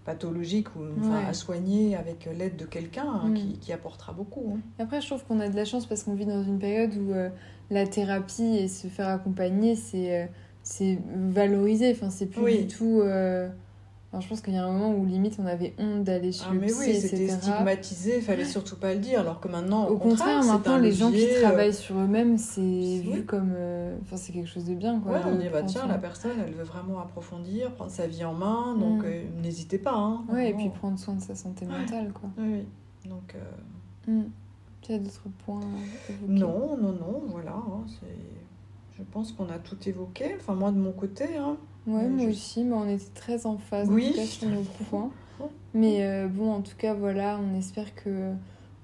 pathologique 0.07 0.75
ou 0.75 0.81
à 1.29 1.35
soigner 1.35 1.94
avec 1.94 2.31
l'aide 2.35 2.57
de 2.57 2.64
quelqu'un 2.64 3.07
hein, 3.07 3.35
qui, 3.35 3.44
mm. 3.44 3.59
qui, 3.59 3.73
apportera 3.75 4.14
beaucoup. 4.14 4.55
Hein. 4.55 4.61
Après, 4.79 5.03
je 5.03 5.07
trouve 5.07 5.23
qu'on 5.25 5.40
a 5.40 5.51
de 5.51 5.57
la 5.57 5.66
chance 5.66 5.85
parce 5.85 6.03
qu'on 6.03 6.14
vit 6.14 6.27
dans 6.27 6.42
une 6.42 6.59
période 6.59 6.94
où 6.97 7.12
euh, 7.12 7.29
la 7.68 7.87
thérapie 7.87 8.57
et 8.57 8.68
se 8.68 8.87
faire 8.87 9.09
accompagner, 9.09 9.77
c'est, 9.77 10.23
euh, 10.23 10.27
c'est 10.62 10.99
valorisé. 11.14 11.90
Enfin, 11.92 12.09
c'est 12.09 12.27
plus 12.27 12.61
du 12.61 12.66
tout 12.68 13.03
je 14.21 14.27
pense 14.27 14.40
qu'il 14.40 14.55
y 14.55 14.57
a 14.57 14.64
un 14.64 14.73
moment 14.73 14.94
où 14.94 15.05
limite 15.05 15.37
on 15.38 15.47
avait 15.47 15.75
honte 15.79 16.03
d'aller 16.03 16.33
chez 16.33 16.44
ah, 16.49 16.55
le 16.55 16.61
mais 16.61 16.73
oui, 16.73 16.94
c'était 16.94 17.29
stigmatisé, 17.29 18.16
il 18.16 18.23
fallait 18.23 18.47
surtout 18.47 18.77
pas 18.77 18.94
le 18.94 19.01
dire. 19.01 19.21
Alors 19.21 19.38
que 19.38 19.49
maintenant, 19.49 19.87
au, 19.87 19.99
contraire, 19.99 20.42
maintenant 20.44 20.79
les 20.79 20.92
gens 20.92 21.12
qui 21.12 21.27
euh, 21.27 21.42
travaillent 21.42 21.75
sur 21.75 21.97
eux-mêmes, 21.99 22.38
c'est 22.38 23.01
vu 23.01 23.25
comme, 23.27 23.53
euh, 23.55 23.97
enfin 24.03 24.16
c'est 24.16 24.33
quelque 24.33 24.49
chose 24.49 24.64
de 24.64 24.75
bien 24.75 24.99
quoi. 25.01 25.12
Ouais, 25.12 25.21
on 25.27 25.37
dit 25.37 25.49
bah 25.53 25.62
tiens, 25.62 25.87
la 25.87 25.99
personne, 25.99 26.38
elle 26.47 26.55
veut 26.55 26.64
vraiment 26.64 27.01
approfondir, 27.01 27.71
prendre 27.73 27.90
sa 27.90 28.07
vie 28.07 28.25
en 28.25 28.33
main, 28.33 28.75
donc 28.77 29.03
mm. 29.03 29.07
euh, 29.07 29.23
n'hésitez 29.42 29.79
pas. 29.79 29.94
Hein, 29.94 30.25
ouais, 30.31 30.51
et 30.51 30.55
puis 30.55 30.71
prendre 30.71 30.99
soin 30.99 31.14
de 31.14 31.23
sa 31.23 31.35
santé 31.35 31.66
mentale 31.66 32.11
quoi. 32.12 32.31
Oui, 32.38 32.64
donc. 33.05 33.35
Mm. 34.07 34.23
Tu 34.81 34.92
as 34.92 34.99
d'autres 34.99 35.29
points 35.44 35.61
Non, 36.27 36.77
non, 36.79 36.92
non, 36.92 37.23
voilà, 37.27 37.53
hein. 37.53 37.85
Je 38.97 39.03
pense 39.12 39.33
qu'on 39.33 39.49
a 39.51 39.59
tout 39.59 39.77
évoqué. 39.87 40.35
Enfin 40.40 40.55
moi 40.55 40.71
de 40.71 40.79
mon 40.79 40.92
côté. 40.92 41.37
Hein. 41.37 41.57
Ouais, 41.88 42.07
moi 42.07 42.27
aussi, 42.27 42.64
mais 42.64 42.74
on 42.74 42.88
était 42.88 43.11
très 43.14 43.46
en 43.46 43.57
phase 43.57 43.88
oui. 43.88 44.14
en 44.18 44.24
sur 44.24 44.48
nos 44.48 44.62
points. 44.90 45.11
Mais 45.72 46.03
euh, 46.03 46.29
bon, 46.29 46.53
en 46.53 46.61
tout 46.61 46.77
cas, 46.77 46.92
voilà, 46.92 47.40
on 47.40 47.57
espère 47.57 47.94
que 47.94 48.33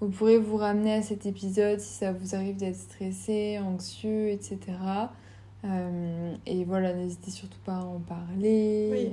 vous 0.01 0.09
pourrez 0.09 0.39
vous 0.39 0.57
ramener 0.57 0.95
à 0.95 1.03
cet 1.03 1.27
épisode 1.27 1.81
si 1.81 1.93
ça 1.93 2.13
vous 2.13 2.35
arrive 2.35 2.57
d'être 2.57 2.77
stressé, 2.77 3.59
anxieux, 3.59 4.29
etc. 4.29 4.59
Euh, 5.65 6.35
et 6.47 6.65
voilà, 6.65 6.95
n'hésitez 6.95 7.31
surtout 7.31 7.59
pas 7.65 7.77
à 7.77 7.85
en 7.85 8.01
parler. 8.01 9.13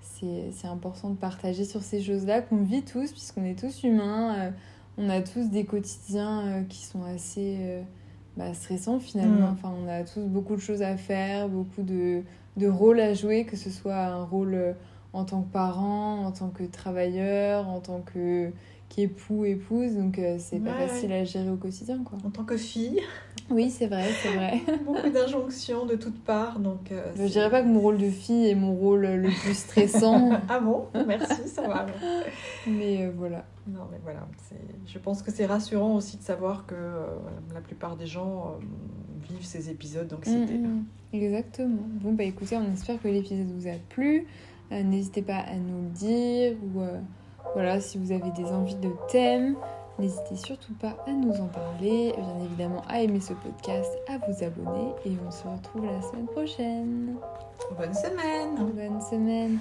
C'est 0.00 0.68
important 0.68 1.10
de 1.10 1.16
partager 1.16 1.64
sur 1.64 1.82
ces 1.82 2.02
choses-là 2.02 2.42
qu'on 2.42 2.62
vit 2.62 2.82
tous, 2.82 3.10
puisqu'on 3.10 3.44
est 3.44 3.58
tous 3.58 3.82
humains. 3.82 4.34
Euh, 4.38 4.50
on 4.96 5.08
a 5.08 5.22
tous 5.22 5.50
des 5.50 5.64
quotidiens 5.64 6.64
qui 6.68 6.84
sont 6.84 7.02
assez 7.02 7.82
bah, 8.36 8.54
stressants 8.54 9.00
finalement. 9.00 9.48
Mm. 9.48 9.52
Enfin, 9.54 9.72
on 9.76 9.88
a 9.88 10.04
tous 10.04 10.20
beaucoup 10.20 10.54
de 10.54 10.60
choses 10.60 10.82
à 10.82 10.96
faire, 10.96 11.48
beaucoup 11.48 11.82
de, 11.82 12.22
de 12.56 12.68
rôles 12.68 13.00
à 13.00 13.14
jouer, 13.14 13.44
que 13.44 13.56
ce 13.56 13.70
soit 13.70 13.96
un 13.96 14.24
rôle 14.24 14.76
en 15.12 15.24
tant 15.24 15.42
que 15.42 15.52
parent, 15.52 16.24
en 16.24 16.32
tant 16.32 16.50
que 16.50 16.64
travailleur, 16.64 17.68
en 17.68 17.80
tant 17.80 18.00
que 18.00 18.50
époux, 18.98 19.44
épouse, 19.44 19.94
donc 19.96 20.18
euh, 20.18 20.36
c'est 20.38 20.60
pas 20.60 20.72
facile 20.72 21.12
à 21.12 21.24
gérer 21.24 21.50
au 21.50 21.56
quotidien. 21.56 22.02
Quoi. 22.04 22.18
En 22.24 22.30
tant 22.30 22.44
que 22.44 22.56
fille. 22.56 23.00
Oui, 23.50 23.70
c'est 23.70 23.86
vrai, 23.86 24.08
c'est 24.22 24.34
vrai. 24.34 24.60
Beaucoup 24.86 25.10
d'injonctions 25.10 25.84
de 25.84 25.96
toutes 25.96 26.22
parts. 26.22 26.58
Donc, 26.58 26.90
euh, 26.92 27.12
je 27.16 27.24
dirais 27.24 27.50
pas 27.50 27.62
que 27.62 27.68
mon 27.68 27.80
rôle 27.80 27.98
de 27.98 28.08
fille 28.08 28.48
est 28.48 28.54
mon 28.54 28.74
rôle 28.74 29.06
le 29.06 29.28
plus 29.28 29.54
stressant. 29.54 30.30
ah 30.48 30.60
bon? 30.60 30.86
Merci, 31.06 31.46
ça 31.46 31.68
va. 31.68 31.86
mais 32.66 33.04
euh, 33.04 33.12
voilà. 33.16 33.44
Non, 33.66 33.86
mais 33.90 33.98
voilà. 34.02 34.26
Je 34.86 34.98
pense 34.98 35.22
que 35.22 35.30
c'est 35.30 35.46
rassurant 35.46 35.94
aussi 35.94 36.16
de 36.16 36.22
savoir 36.22 36.66
que 36.66 36.74
la 37.52 37.60
plupart 37.60 37.96
des 37.96 38.06
gens 38.06 38.56
vivent 39.28 39.44
ces 39.44 39.70
épisodes 39.70 40.08
d'anxiété. 40.08 40.54
Mm, 40.54 40.66
mm. 40.66 40.84
exactement. 41.12 41.82
Bon, 42.00 42.12
bah 42.12 42.24
écoutez, 42.24 42.56
on 42.56 42.72
espère 42.72 43.00
que 43.00 43.08
l'épisode 43.08 43.50
vous 43.50 43.68
a 43.68 43.76
plu. 43.90 44.26
N'hésitez 44.70 45.22
pas 45.22 45.38
à 45.38 45.56
nous 45.56 45.82
le 45.82 45.90
dire 45.90 46.56
ou 46.62 46.82
voilà, 47.52 47.80
si 47.80 47.98
vous 47.98 48.12
avez 48.12 48.30
des 48.32 48.46
envies 48.46 48.74
de 48.76 48.90
thèmes, 49.08 49.56
n'hésitez 49.98 50.36
surtout 50.36 50.74
pas 50.74 50.96
à 51.06 51.12
nous 51.12 51.34
en 51.34 51.46
parler, 51.46 52.14
bien 52.16 52.44
évidemment 52.44 52.82
à 52.88 53.00
aimer 53.00 53.20
ce 53.20 53.32
podcast, 53.34 53.90
à 54.08 54.18
vous 54.18 54.44
abonner. 54.44 54.92
Et 55.04 55.12
on 55.26 55.30
se 55.30 55.46
retrouve 55.46 55.86
la 55.86 56.02
semaine 56.02 56.26
prochaine. 56.26 57.16
Bonne 57.78 57.94
semaine. 57.94 58.72
Bonne 58.74 59.00
semaine 59.00 59.58